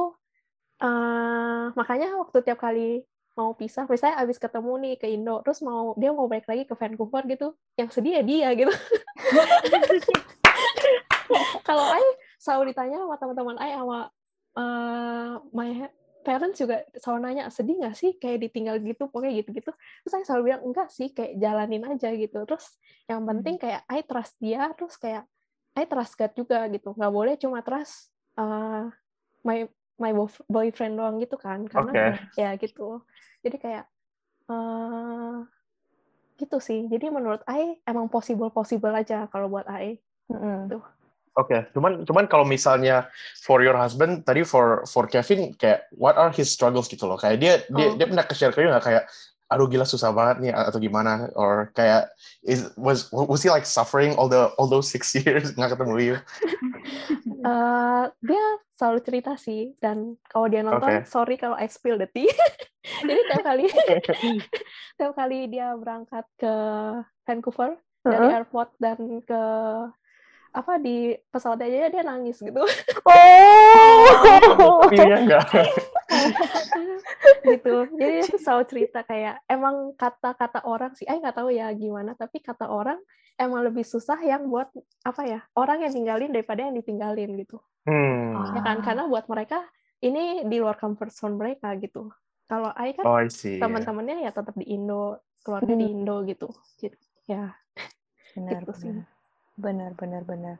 eh 0.80 1.64
makanya 1.76 2.16
waktu 2.20 2.40
tiap 2.40 2.60
kali 2.60 3.04
mau 3.40 3.56
pisah, 3.56 3.88
misalnya 3.88 4.20
habis 4.20 4.36
ketemu 4.36 4.72
nih 4.84 4.94
ke 5.00 5.08
Indo, 5.08 5.40
terus 5.40 5.64
mau 5.64 5.96
dia 5.96 6.12
mau 6.12 6.28
balik 6.28 6.44
lagi 6.44 6.68
ke 6.68 6.76
Vancouver 6.76 7.24
gitu, 7.24 7.56
yang 7.80 7.88
sedih 7.88 8.20
ya 8.20 8.22
dia 8.22 8.48
gitu. 8.52 8.68
Kalau 11.66 11.86
I 11.96 12.04
selalu 12.36 12.76
ditanya 12.76 13.00
sama 13.00 13.16
teman-teman 13.16 13.56
I 13.56 13.80
sama 13.80 14.12
eh, 14.60 15.32
my 15.56 15.88
parents 16.20 16.60
juga 16.60 16.84
selalu 17.00 17.18
nanya 17.24 17.48
sedih 17.48 17.80
nggak 17.80 17.96
sih 17.96 18.12
kayak 18.20 18.44
ditinggal 18.44 18.76
gitu 18.84 19.08
pokoknya 19.08 19.40
gitu-gitu? 19.40 19.72
Terus 19.72 20.10
saya 20.12 20.24
selalu 20.28 20.52
bilang 20.52 20.62
enggak 20.68 20.92
sih 20.92 21.08
kayak 21.16 21.40
jalanin 21.40 21.88
aja 21.88 22.12
gitu. 22.12 22.44
Terus 22.44 22.76
yang 23.08 23.24
penting 23.24 23.56
kayak 23.56 23.88
I 23.88 24.04
trust 24.04 24.36
dia 24.36 24.68
terus 24.76 25.00
kayak 25.00 25.24
I 25.72 25.88
trust 25.88 26.20
God 26.20 26.36
juga 26.36 26.68
gitu. 26.68 26.92
Nggak 26.92 27.12
boleh 27.14 27.34
cuma 27.40 27.64
trust 27.64 28.12
eh, 28.36 28.84
my 29.40 29.64
my 30.00 30.16
boyfriend 30.48 30.96
doang 30.96 31.20
gitu 31.20 31.36
kan 31.36 31.68
karena 31.68 32.16
Oke. 32.16 32.40
ya 32.40 32.56
gitu 32.56 33.04
jadi 33.40 33.56
kayak 33.56 33.84
eh 34.50 35.36
gitu 36.36 36.56
sih 36.56 36.88
jadi 36.88 37.12
menurut 37.12 37.44
I 37.44 37.76
emang 37.84 38.08
possible 38.08 38.48
possible 38.48 38.92
aja 38.92 39.28
kalau 39.28 39.48
buat 39.48 39.68
I 39.68 40.00
Mm-mm. 40.30 40.70
Oke, 41.38 41.62
cuman 41.74 42.02
cuman 42.02 42.26
kalau 42.26 42.42
misalnya 42.42 43.06
for 43.38 43.62
your 43.62 43.74
husband 43.78 44.26
tadi 44.26 44.42
for 44.42 44.82
for 44.86 45.06
Kevin 45.06 45.54
kayak 45.54 45.86
what 45.94 46.18
are 46.18 46.30
his 46.34 46.50
struggles 46.50 46.90
gitu 46.90 47.06
loh. 47.06 47.14
Kayak 47.14 47.36
dia 47.38 47.54
dia 47.70 47.86
Oh. 47.86 47.94
dia 47.94 48.06
pernah 48.06 48.26
ke-share 48.26 48.50
ke 48.50 48.62
you 48.62 48.70
nggak 48.70 48.82
kayak 48.82 49.04
aduh 49.46 49.66
gila 49.66 49.82
susah 49.82 50.10
banget 50.10 50.36
nih 50.46 50.52
atau 50.54 50.78
gimana 50.78 51.26
or 51.34 51.70
kayak 51.74 52.10
is 52.42 52.70
was 52.78 53.10
was 53.10 53.42
he 53.42 53.50
like 53.50 53.66
suffering 53.66 54.14
all 54.14 54.26
the 54.26 54.50
all 54.58 54.66
those 54.70 54.86
six 54.86 55.10
years 55.18 55.50
nggak 55.54 55.74
ketemu 55.74 55.94
you? 55.98 56.16
Eh, 57.40 58.04
dia 58.20 58.44
selalu 58.76 59.00
cerita 59.00 59.32
sih 59.32 59.72
dan 59.80 60.20
kalau 60.28 60.44
dia 60.44 60.60
nonton 60.60 61.00
Oke. 61.00 61.08
sorry 61.08 61.40
kalau 61.40 61.56
I 61.56 61.72
spill 61.72 61.96
the 61.96 62.04
tea 62.04 62.28
jadi 63.00 63.20
tiap 63.26 63.42
kali 63.42 63.64
tiap 64.98 65.12
kali 65.14 65.38
dia 65.46 65.72
berangkat 65.74 66.24
ke 66.36 66.54
Vancouver 67.22 67.78
dari 68.00 68.16
Heeh. 68.22 68.36
airport 68.36 68.70
dan 68.76 68.98
ke 69.20 69.42
apa 70.50 70.76
di 70.76 71.14
pesawat 71.30 71.62
aja 71.62 71.88
dia 71.88 72.02
nangis 72.02 72.36
gitu 72.36 72.60
Oh. 73.06 74.82
Iya 74.90 75.22
enggak. 75.22 75.46
gitu 77.46 77.86
jadi 77.94 78.20
dia 78.20 78.36
selalu 78.36 78.62
cerita 78.66 78.98
kayak 79.02 79.40
emang 79.46 79.94
kata-kata 79.94 80.60
orang 80.64 80.92
sih 80.92 81.06
I 81.06 81.16
nggak 81.16 81.36
tahu 81.38 81.48
ya 81.50 81.70
gimana 81.70 82.12
tapi 82.12 82.38
kata 82.40 82.66
orang 82.66 82.98
emang 83.38 83.62
lebih 83.62 83.82
susah 83.82 84.18
yang 84.20 84.46
buat 84.46 84.68
apa 85.00 85.22
ya 85.22 85.38
orang 85.54 85.86
yang 85.86 85.92
tinggalin 85.94 86.30
daripada 86.30 86.66
yang 86.66 86.74
ditinggalin 86.74 87.30
gitu 87.38 87.58
Hmm. 87.80 88.36
ya 88.52 88.60
kan 88.60 88.76
Ah. 88.76 88.82
karena 88.84 89.02
buat 89.08 89.24
mereka 89.24 89.56
ini 90.00 90.44
di 90.44 90.60
luar 90.60 90.76
comfort 90.76 91.08
zone 91.08 91.32
mereka 91.32 91.72
gitu 91.80 92.12
kalau 92.50 92.74
I 92.74 92.90
kan 92.98 93.06
Oh, 93.06 93.22
teman-temannya 93.62 94.26
ya 94.26 94.34
tetap 94.34 94.58
di 94.58 94.66
Indo 94.66 95.22
keluarga 95.46 95.70
di 95.70 95.86
Hmm. 95.86 95.94
Indo 96.02 96.26
gitu. 96.26 96.50
Jadi, 96.82 96.98
ya. 97.30 97.54
Benar 98.34 98.66
gitu 98.66 98.72
sih. 98.74 98.90
benar. 98.90 99.06
Benar 99.54 99.90
benar 99.94 100.22
benar. 100.26 100.56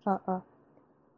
Heeh. 0.00 0.40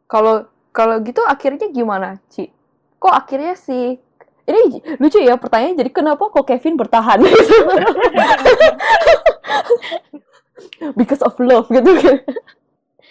kalau 0.05 0.45
kalau 0.75 1.01
gitu 1.01 1.23
akhirnya 1.25 1.73
gimana 1.73 2.21
Ci? 2.29 2.53
Kok 3.01 3.15
akhirnya 3.15 3.57
si 3.57 3.97
ini 4.43 4.61
lucu 5.01 5.17
ya 5.23 5.39
pertanyaan 5.41 5.79
jadi 5.81 5.89
kenapa 5.89 6.29
kok 6.29 6.45
Kevin 6.45 6.77
bertahan? 6.77 7.25
Because 10.99 11.23
of 11.23 11.39
love 11.41 11.71
gitu 11.71 11.91
kan. 11.97 12.17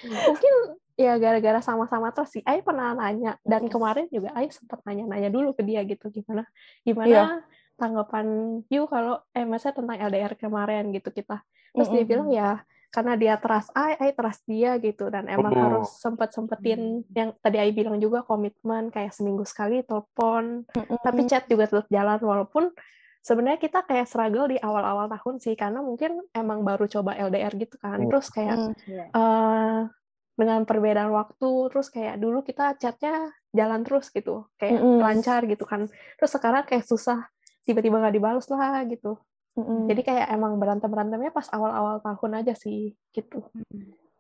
Mungkin 0.05 0.53
ya 1.01 1.17
gara-gara 1.17 1.59
sama-sama 1.59 2.09
terus 2.09 2.29
sih 2.29 2.43
Ai 2.43 2.61
pernah 2.61 2.93
nanya 2.93 3.35
dan 3.41 3.65
kemarin 3.65 4.05
juga 4.07 4.29
Ai 4.31 4.47
sempat 4.47 4.79
nanya-nanya 4.81 5.27
dulu 5.27 5.51
ke 5.51 5.61
dia 5.61 5.81
gitu 5.83 6.07
gimana 6.09 6.45
gimana 6.81 7.09
Iya. 7.09 7.25
tanggapan 7.75 8.25
you 8.67 8.85
kalau 8.85 9.17
eh 9.31 9.41
masa 9.43 9.69
tentang 9.69 9.97
LDR 9.97 10.33
kemarin 10.35 10.89
gitu 10.91 11.09
kita 11.09 11.41
terus 11.71 11.87
dia 11.87 11.97
Mm-mm. 11.97 12.07
bilang 12.07 12.29
ya 12.29 12.51
karena 12.89 13.15
dia 13.15 13.35
trust 13.35 13.71
Ai 13.71 14.11
trust 14.11 14.43
dia 14.45 14.75
gitu 14.77 15.07
dan 15.07 15.25
emang 15.25 15.49
Oh. 15.49 15.61
harus 15.61 15.87
sempet 15.95 16.29
sempetin 16.29 17.01
yang 17.09 17.33
tadi 17.37 17.57
Ai 17.57 17.71
bilang 17.71 17.97
juga 17.97 18.21
komitmen 18.21 18.87
kayak 18.87 19.11
seminggu 19.11 19.41
sekali 19.43 19.81
telepon 19.81 20.67
tapi 20.99 21.21
chat 21.25 21.47
juga 21.47 21.65
tetap 21.65 21.87
jalan 21.87 22.19
walaupun 22.19 22.69
sebenarnya 23.19 23.57
kita 23.57 23.81
kayak 23.81 24.05
struggle 24.05 24.45
di 24.45 24.57
awal-awal 24.57 25.05
tahun 25.07 25.37
sih 25.37 25.53
karena 25.53 25.79
mungkin 25.79 26.19
emang 26.31 26.61
baru 26.61 26.85
coba 26.85 27.13
LDR 27.15 27.53
gitu 27.55 27.77
kan 27.77 27.97
Hmm. 27.97 28.09
terus 28.09 28.27
kayak 28.27 28.57
Mm. 28.59 28.73
Iya. 28.83 29.05
eh 29.09 29.79
dengan 30.41 30.65
perbedaan 30.65 31.13
waktu 31.13 31.69
terus 31.69 31.93
kayak 31.93 32.17
dulu 32.17 32.41
kita 32.41 32.73
chatnya 32.81 33.29
jalan 33.53 33.85
terus 33.85 34.09
gitu 34.09 34.49
kayak 34.57 34.81
Mm-mm. 34.81 34.99
lancar 35.05 35.45
gitu 35.45 35.63
kan 35.69 35.85
terus 36.17 36.31
sekarang 36.33 36.65
kayak 36.65 36.83
susah 36.89 37.29
tiba-tiba 37.61 38.01
nggak 38.01 38.15
dibalas 38.17 38.49
lah 38.49 38.81
gitu 38.89 39.21
Mm-mm. 39.53 39.85
jadi 39.85 40.01
kayak 40.01 40.27
emang 40.33 40.57
berantem 40.57 40.89
berantemnya 40.89 41.29
pas 41.29 41.45
awal-awal 41.53 42.01
tahun 42.01 42.41
aja 42.41 42.53
sih 42.57 42.97
gitu 43.13 43.45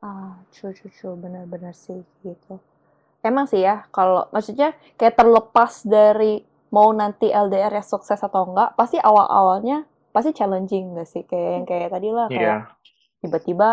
Ah, 0.01 0.33
true, 0.49 0.73
true, 0.73 0.89
true. 0.89 1.13
Benar-benar 1.13 1.77
sih 1.77 2.01
gitu. 2.25 2.57
Emang 3.21 3.45
sih 3.45 3.61
ya, 3.61 3.85
kalau 3.93 4.25
maksudnya 4.33 4.73
kayak 4.97 5.13
terlepas 5.13 5.85
dari 5.85 6.41
mau 6.73 6.89
nanti 6.89 7.29
LDR 7.29 7.69
ya 7.69 7.85
sukses 7.85 8.17
atau 8.17 8.49
enggak, 8.49 8.73
pasti 8.73 8.97
awal-awalnya 8.97 9.85
pasti 10.09 10.33
challenging 10.33 10.97
nggak 10.97 11.05
sih? 11.05 11.21
Kayak 11.29 11.49
yang 11.53 11.65
kayak 11.69 11.89
tadi 11.93 12.09
lah, 12.09 12.27
kayak 12.33 12.41
Iya. 12.41 12.57
tiba-tiba 13.21 13.69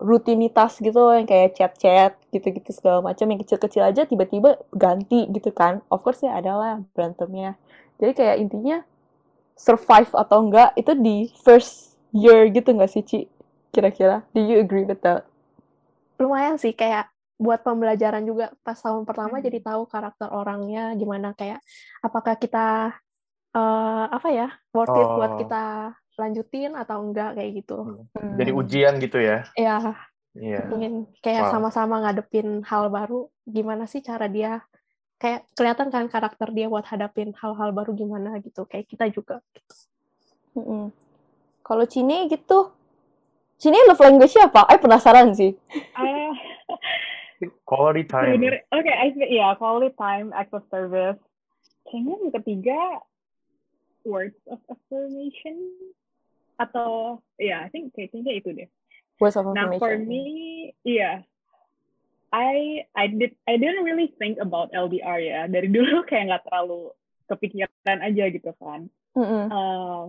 rutinitas 0.00 0.78
gitu 0.82 1.12
yang 1.14 1.26
kayak 1.28 1.54
chat-chat 1.58 2.12
gitu-gitu 2.34 2.70
segala 2.74 2.98
macam 3.04 3.26
yang 3.30 3.40
kecil-kecil 3.42 3.82
aja 3.84 4.02
tiba-tiba 4.08 4.58
ganti 4.74 5.26
gitu 5.30 5.50
kan. 5.54 5.82
Of 5.92 6.02
course 6.06 6.22
ya 6.26 6.38
ada 6.38 6.52
lah 6.56 6.74
berantemnya. 6.96 7.58
Jadi 8.00 8.12
kayak 8.18 8.36
intinya 8.42 8.76
survive 9.58 10.10
atau 10.14 10.38
enggak 10.46 10.70
itu 10.80 10.92
di 10.98 11.16
first 11.44 11.96
year 12.14 12.48
gitu 12.50 12.70
nggak 12.76 12.90
sih 12.92 13.02
Ci? 13.04 13.20
Kira-kira, 13.74 14.24
do 14.34 14.40
you 14.42 14.58
agree 14.62 14.84
with 14.88 15.02
that? 15.04 15.26
lumayan 16.18 16.56
sih 16.58 16.74
kayak 16.74 17.10
buat 17.38 17.62
pembelajaran 17.62 18.26
juga 18.26 18.50
pas 18.66 18.74
tahun 18.74 19.06
pertama 19.06 19.38
Hmm. 19.38 19.44
jadi 19.46 19.58
tahu 19.62 19.82
karakter 19.86 20.28
orangnya 20.34 20.80
gimana 20.98 21.28
kayak 21.38 21.62
apakah 22.02 22.34
kita 22.42 22.90
eh, 23.56 24.04
apa 24.16 24.28
ya 24.38 24.46
worth 24.74 24.96
it 24.98 25.08
buat 25.16 25.32
Oh. 25.32 25.40
kita 25.40 25.56
lanjutin 26.18 26.74
atau 26.74 26.98
enggak 27.00 27.38
kayak 27.38 27.62
gitu 27.62 28.02
Jadi 28.12 28.50
Hmm. 28.50 28.60
ujian 28.60 28.94
gitu 28.98 29.18
ya. 29.22 29.46
ya 29.54 29.94
Iya. 30.34 30.70
ingin 30.70 31.06
kayak 31.18 31.48
Wow. 31.48 31.52
sama-sama 31.56 32.02
ngadepin 32.04 32.62
hal 32.62 32.90
baru 32.90 33.26
gimana 33.42 33.86
sih 33.86 34.02
cara 34.02 34.26
dia 34.26 34.62
kayak 35.18 35.46
kelihatan 35.54 35.90
kan 35.90 36.06
karakter 36.06 36.54
dia 36.54 36.70
buat 36.70 36.86
hadapin 36.86 37.34
hal-hal 37.34 37.74
baru 37.74 37.90
gimana 37.90 38.38
gitu 38.38 38.62
kayak 38.66 38.86
kita 38.86 39.10
juga 39.10 39.42
gitu. 39.50 39.74
Mm-mm. 40.54 40.94
Kalau 41.62 41.84
Cini 41.84 42.30
gitu, 42.30 42.70
Cini 43.58 43.82
love 43.90 43.98
language-nya 43.98 44.46
apa? 44.46 44.62
Aku 44.70 44.86
penasaran 44.86 45.34
sih. 45.34 45.58
Ah, 45.92 46.30
Quality 47.66 48.02
time. 48.06 48.38
oke, 48.70 48.90
I 48.90 49.10
think 49.14 49.30
yeah, 49.30 49.54
quality 49.54 49.94
time, 49.94 50.30
act 50.34 50.50
of 50.50 50.62
service. 50.70 51.18
Kayaknya 51.86 52.14
yang 52.18 52.32
ketiga 52.34 52.80
words 54.02 54.38
of 54.46 54.58
affirmation 54.66 55.58
atau 56.58 57.22
ya, 57.38 57.64
I 57.64 57.68
think 57.70 57.94
kayaknya 57.94 58.34
itu 58.34 58.50
deh. 58.52 58.68
Words 59.22 59.38
of 59.38 59.50
Now 59.54 59.70
for 59.78 59.94
affirmation. 59.94 60.10
me, 60.10 60.24
yeah, 60.82 61.22
I 62.34 62.84
I 62.92 63.08
did 63.08 63.34
I 63.48 63.56
didn't 63.56 63.86
really 63.86 64.12
think 64.18 64.38
about 64.38 64.74
LDR 64.74 65.18
ya. 65.22 65.40
Dari 65.48 65.70
dulu 65.76 66.04
kayak 66.04 66.28
nggak 66.28 66.44
terlalu 66.50 66.92
kepikiran 67.30 67.98
aja 68.02 68.24
gitu 68.30 68.50
kan. 68.58 68.90
Mm-mm. 69.16 69.46
Uh, 69.50 70.02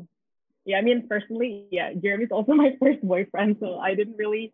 yeah, 0.67 0.77
I 0.79 0.83
mean 0.83 1.07
personally, 1.07 1.69
yeah, 1.71 1.95
Jeremy's 1.95 2.33
also 2.33 2.53
my 2.57 2.75
first 2.77 3.01
boyfriend, 3.01 3.57
so 3.61 3.79
I 3.79 3.95
didn't 3.95 4.19
really, 4.19 4.51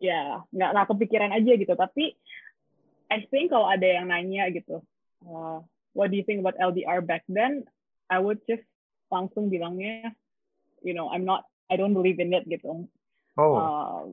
ya 0.00 0.42
nggak 0.54 0.70
nggak 0.74 0.88
kepikiran 0.96 1.30
aja 1.34 1.52
gitu. 1.54 1.74
Tapi 1.76 2.16
I 3.12 3.26
think 3.28 3.52
kalau 3.52 3.68
ada 3.68 3.84
yang 3.84 4.08
nanya 4.08 4.48
gitu, 4.50 4.80
uh, 5.28 5.60
what 5.92 6.10
do 6.10 6.16
you 6.16 6.24
think 6.24 6.40
about 6.40 6.58
LDR 6.58 7.04
back 7.04 7.22
then? 7.28 7.68
I 8.08 8.20
would 8.20 8.40
just 8.48 8.64
langsung 9.12 9.52
bilangnya, 9.52 10.12
you 10.84 10.92
know, 10.92 11.08
I'm 11.08 11.24
not, 11.24 11.48
I 11.72 11.80
don't 11.80 11.96
believe 11.96 12.20
in 12.20 12.36
it 12.36 12.44
gitu. 12.46 12.86
Oh, 13.34 13.54
Um, 13.58 14.04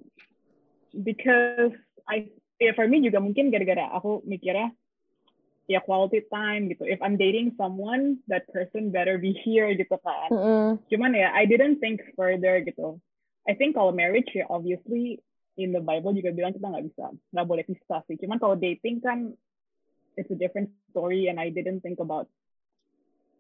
because 0.98 1.76
I 2.10 2.32
ya 2.58 2.74
for 2.74 2.90
me 2.90 3.06
juga 3.06 3.22
mungkin 3.22 3.54
gara-gara 3.54 3.94
aku 3.94 4.26
mikirnya 4.26 4.74
ya 5.70 5.80
quality 5.84 6.26
time 6.34 6.74
gitu. 6.74 6.90
If 6.90 7.00
I'm 7.06 7.16
dating 7.16 7.54
someone, 7.56 8.20
that 8.28 8.50
person 8.50 8.90
better 8.90 9.22
be 9.22 9.32
here 9.32 9.70
gitu 9.78 9.96
kan. 10.02 10.30
Mm-mm. 10.34 10.68
Cuman 10.90 11.14
ya 11.14 11.30
I 11.32 11.46
didn't 11.46 11.80
think 11.80 12.02
further 12.18 12.60
gitu. 12.66 12.98
I 13.46 13.54
think 13.54 13.78
kalau 13.78 13.94
marriage 13.94 14.30
ya 14.34 14.50
obviously 14.50 15.22
in 15.58 15.74
the 15.74 15.84
Bible 15.84 16.14
juga 16.18 16.34
bilang 16.34 16.54
kita 16.54 16.66
nggak 16.66 16.86
bisa 16.92 17.06
nggak 17.34 17.48
boleh 17.48 17.64
pisah 17.66 18.02
sih. 18.10 18.18
Cuman 18.18 18.42
kalau 18.42 18.58
dating 18.58 19.00
kan 19.02 19.34
it's 20.18 20.30
a 20.34 20.38
different 20.38 20.74
story 20.92 21.30
and 21.30 21.38
I 21.40 21.54
didn't 21.54 21.82
think 21.86 22.02
about 22.02 22.28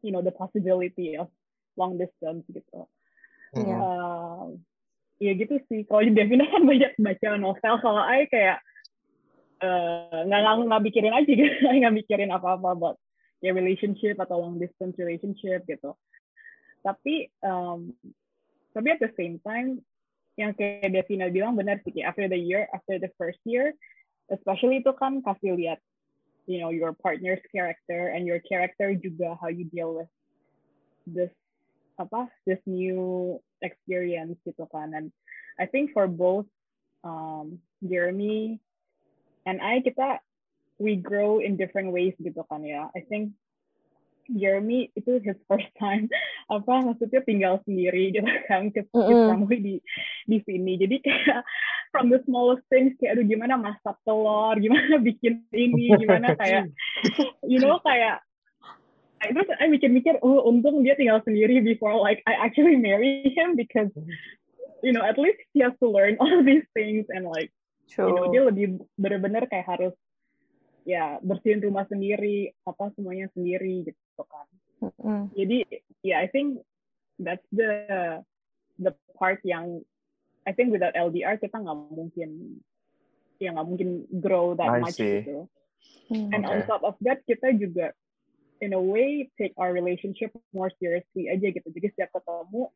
you 0.01 0.09
know 0.13 0.23
the 0.23 0.33
possibility 0.33 1.17
of 1.17 1.27
long 1.75 1.99
distance 1.99 2.45
gitu. 2.49 2.87
Mm. 3.55 3.61
Iya. 3.61 3.77
Uh, 3.77 4.45
ya 5.21 5.31
gitu 5.37 5.61
sih. 5.69 5.85
Kalau 5.85 6.01
Devina 6.09 6.49
kan 6.49 6.65
banyak 6.65 6.97
baca 6.97 7.27
novel, 7.37 7.75
kalau 7.85 8.01
I 8.01 8.25
kayak 8.25 8.57
eh, 9.61 10.19
nggak 10.25 10.39
nggak 10.41 10.55
nggak 10.65 10.83
mikirin 10.83 11.13
aja 11.13 11.29
gitu, 11.31 11.53
nggak 11.79 11.95
mikirin 11.95 12.33
apa-apa 12.33 12.73
buat 12.73 12.95
ya 13.45 13.53
relationship 13.53 14.17
atau 14.17 14.41
long 14.41 14.57
distance 14.57 14.97
relationship 14.97 15.61
gitu. 15.69 15.93
Tapi 16.81 17.29
um, 17.45 17.93
tapi 18.73 18.87
at 18.89 18.97
the 18.97 19.13
same 19.13 19.37
time 19.45 19.85
yang 20.41 20.57
kayak 20.57 20.89
Devina 20.89 21.29
bilang 21.29 21.53
benar 21.53 21.77
sih 21.85 21.93
kayak 21.93 22.17
after 22.17 22.25
the 22.25 22.41
year, 22.41 22.65
after 22.73 22.97
the 22.97 23.13
first 23.21 23.39
year, 23.45 23.77
especially 24.33 24.81
itu 24.81 24.89
kan 24.97 25.21
kasih 25.21 25.53
lihat 25.53 25.79
you 26.49 26.57
know 26.57 26.73
your 26.73 26.97
partner's 26.97 27.41
character 27.53 28.09
and 28.09 28.25
your 28.25 28.41
character 28.41 28.97
juga 28.97 29.37
how 29.37 29.45
you 29.45 29.69
deal 29.69 29.93
with 30.01 30.09
this 31.05 31.29
apa 32.01 32.27
this 32.49 32.61
new 32.65 33.37
experience 33.61 34.37
gitu 34.41 34.65
kan. 34.73 34.97
And 34.97 35.13
I 35.61 35.69
think 35.69 35.93
for 35.93 36.09
both 36.09 36.49
um, 37.05 37.61
Jeremy 37.85 38.57
and 39.45 39.61
I 39.61 39.85
kita 39.85 40.21
we 40.81 40.97
grow 40.97 41.37
in 41.37 41.61
different 41.61 41.93
ways 41.93 42.17
gitu 42.17 42.41
kan 42.49 42.65
ya. 42.65 42.89
I 42.97 43.05
think 43.05 43.37
Jeremy 44.31 44.93
itu 44.95 45.19
his 45.21 45.37
first 45.49 45.69
time 45.77 46.07
apa 46.55 46.73
maksudnya 46.85 47.21
tinggal 47.25 47.59
sendiri 47.65 48.13
gitu 48.15 48.27
kan 48.47 48.69
ke 48.73 48.85
Mm-mm. 48.93 49.29
family 49.29 49.57
di 49.61 49.75
di 50.25 50.37
sini. 50.45 50.77
Jadi 50.81 50.95
kayak 51.03 51.41
from 51.93 52.07
the 52.09 52.21
smallest 52.25 52.63
things 52.71 52.95
kayak 52.97 53.19
aduh 53.19 53.25
gimana 53.27 53.59
masak 53.59 53.97
telur 54.07 54.55
gimana 54.63 54.97
bikin 55.01 55.43
ini 55.51 55.93
gimana 55.99 56.33
kayak 56.39 56.71
you 57.45 57.59
know 57.59 57.77
kayak 57.83 58.23
terus 59.29 59.49
I 59.61 59.69
mikir-mikir 59.69 60.17
oh 60.25 60.49
untung 60.49 60.81
dia 60.81 60.97
tinggal 60.97 61.21
sendiri 61.21 61.61
before 61.61 61.93
like 62.01 62.25
I 62.25 62.33
actually 62.41 62.77
marry 62.81 63.29
him 63.29 63.53
because 63.53 63.93
you 64.81 64.89
know 64.89 65.05
at 65.05 65.21
least 65.21 65.37
he 65.53 65.61
has 65.61 65.77
to 65.77 65.87
learn 65.87 66.17
all 66.17 66.41
these 66.49 66.65
things 66.73 67.05
and 67.13 67.29
like 67.29 67.53
you 67.93 68.09
know 68.09 68.25
True. 68.25 68.33
dia 68.33 68.41
lebih 68.49 68.67
bener-bener 68.97 69.45
kayak 69.45 69.69
harus 69.69 69.93
ya 70.81 71.21
bersihin 71.21 71.61
rumah 71.61 71.85
sendiri 71.85 72.49
apa 72.65 72.89
semuanya 72.97 73.29
sendiri 73.37 73.85
gitu 73.85 74.23
kan 74.25 74.47
Mm-mm. 74.81 75.29
jadi 75.37 75.57
ya 76.01 76.25
I 76.25 76.27
think 76.33 76.65
that's 77.21 77.45
the 77.53 77.69
the 78.81 78.97
part 79.13 79.45
yang 79.45 79.85
I 80.49 80.57
think 80.57 80.73
without 80.73 80.97
LDR 80.97 81.37
kita 81.37 81.53
nggak 81.61 81.77
mungkin 81.93 82.57
ya 83.37 83.53
nggak 83.53 83.67
mungkin 83.69 83.89
grow 84.17 84.57
that 84.57 84.81
I 84.81 84.81
much 84.81 84.97
see. 84.97 85.21
gitu 85.21 85.45
Mm. 86.11 86.29
and 86.35 86.43
on 86.45 86.61
Okay. 86.61 86.67
top 86.69 86.83
of 86.85 86.93
that 87.01 87.23
kita 87.25 87.55
juga 87.57 87.95
in 88.61 88.71
a 88.77 88.79
way 88.81 89.27
take 89.41 89.53
our 89.57 89.73
relationship 89.73 90.29
more 90.53 90.69
seriously 90.77 91.27
aja 91.27 91.49
gitu 91.49 91.67
jadi 91.73 91.89
setiap 91.93 92.09
ketemu 92.15 92.69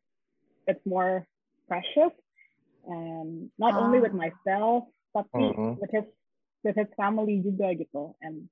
it's 0.66 0.82
more 0.82 1.22
precious 1.70 2.12
and 2.86 3.48
not 3.58 3.74
only 3.78 4.02
with 4.02 4.14
Ah. 4.14 4.26
myself 4.26 4.90
tapi 5.14 5.54
Mhm. 5.54 5.78
with 5.80 5.90
his 5.94 6.06
with 6.66 6.76
his 6.76 6.90
family 6.98 7.38
juga 7.40 7.72
gitu 7.78 8.18
and 8.20 8.50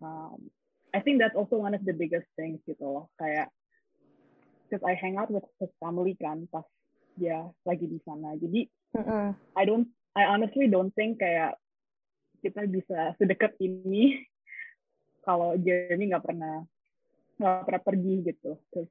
um, 0.00 0.48
I 0.94 1.02
think 1.04 1.20
that's 1.20 1.36
also 1.36 1.58
one 1.58 1.74
of 1.74 1.82
the 1.84 1.92
biggest 1.92 2.30
things 2.38 2.62
gitu 2.64 2.80
loh 2.80 3.06
kayak 3.18 3.50
because 4.68 4.84
I 4.86 4.94
hang 4.94 5.18
out 5.18 5.28
with 5.28 5.44
his 5.58 5.72
family 5.82 6.14
kan 6.16 6.46
pas 6.48 6.64
dia 7.18 7.50
lagi 7.66 7.90
di 7.90 7.98
sana 8.06 8.38
jadi. 8.38 8.68
I 9.58 9.62
don't 9.66 9.90
I 10.14 10.28
honestly 10.28 10.70
don't 10.70 10.94
think 10.94 11.18
kayak 11.18 11.58
kita 12.44 12.68
bisa 12.70 13.16
sedekat 13.18 13.58
ini 13.58 14.22
kalau 15.28 15.52
Jeremy 15.60 16.08
nggak 16.08 16.24
pernah 16.24 16.64
nggak 17.36 17.68
pernah 17.68 17.82
pergi 17.84 18.14
gitu. 18.24 18.56
'Cause 18.72 18.88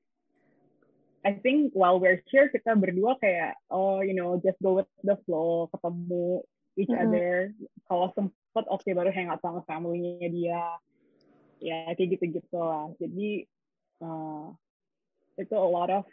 I 1.25 1.33
think 1.41 1.73
while 1.73 1.97
we're 1.97 2.21
here 2.29 2.47
kita 2.53 2.77
berdua 2.77 3.17
kayak 3.17 3.57
oh 3.73 4.05
you 4.05 4.13
know 4.13 4.37
just 4.39 4.61
go 4.61 4.77
with 4.77 4.87
the 5.01 5.17
flow 5.25 5.65
ketemu 5.73 6.45
each 6.77 6.93
Mm-mm. 6.93 7.03
other 7.09 7.29
kalau 7.89 8.13
sempet 8.13 8.65
oke 8.69 8.85
baru 8.85 9.09
hang 9.09 9.33
out 9.33 9.41
sama 9.41 9.65
family-nya 9.65 10.29
dia 10.29 10.61
ya 11.57 11.89
kayak 11.97 12.15
gitu-gitu 12.15 12.55
lah 12.55 12.93
jadi 13.01 13.43
uh, 14.05 14.53
itu 15.41 15.55
a 15.57 15.67
lot 15.67 15.89
of 15.89 16.05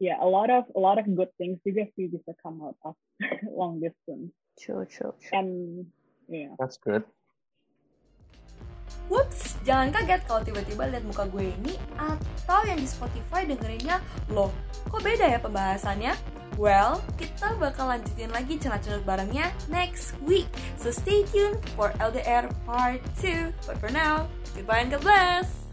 yeah 0.00 0.16
a 0.18 0.26
lot 0.26 0.48
of 0.48 0.64
a 0.74 0.80
lot 0.80 0.96
of 0.98 1.06
good 1.14 1.30
things 1.38 1.60
juga 1.62 1.86
sih 1.94 2.08
bisa 2.08 2.34
come 2.40 2.58
out 2.64 2.80
of 2.82 2.96
long 3.52 3.78
distance 3.78 4.32
True, 4.58 4.88
true, 4.88 5.12
true. 5.22 5.34
and 5.36 5.50
yeah 6.26 6.56
That's 6.58 6.80
good. 6.80 7.04
Whoops, 9.12 9.60
jangan 9.68 9.92
kaget 9.92 10.24
kalau 10.24 10.40
tiba-tiba 10.40 10.88
lihat 10.88 11.04
muka 11.04 11.28
gue 11.28 11.52
ini 11.60 11.76
atau 12.00 12.60
yang 12.64 12.80
di 12.80 12.88
Spotify 12.88 13.44
dengerinnya, 13.44 14.00
loh, 14.32 14.48
kok 14.88 15.04
beda 15.04 15.28
ya 15.28 15.38
pembahasannya? 15.40 16.16
Well, 16.54 17.02
kita 17.18 17.58
bakal 17.58 17.90
lanjutin 17.90 18.30
lagi 18.30 18.54
cenat-cenat 18.62 19.02
barengnya 19.02 19.50
next 19.66 20.14
week. 20.22 20.46
So 20.78 20.94
stay 20.94 21.26
tuned 21.26 21.58
for 21.74 21.90
LDR 21.98 22.46
Part 22.62 23.02
2. 23.18 23.50
But 23.66 23.82
for 23.82 23.90
now, 23.90 24.30
goodbye 24.54 24.86
and 24.86 24.94
God 24.94 25.02
bless! 25.02 25.63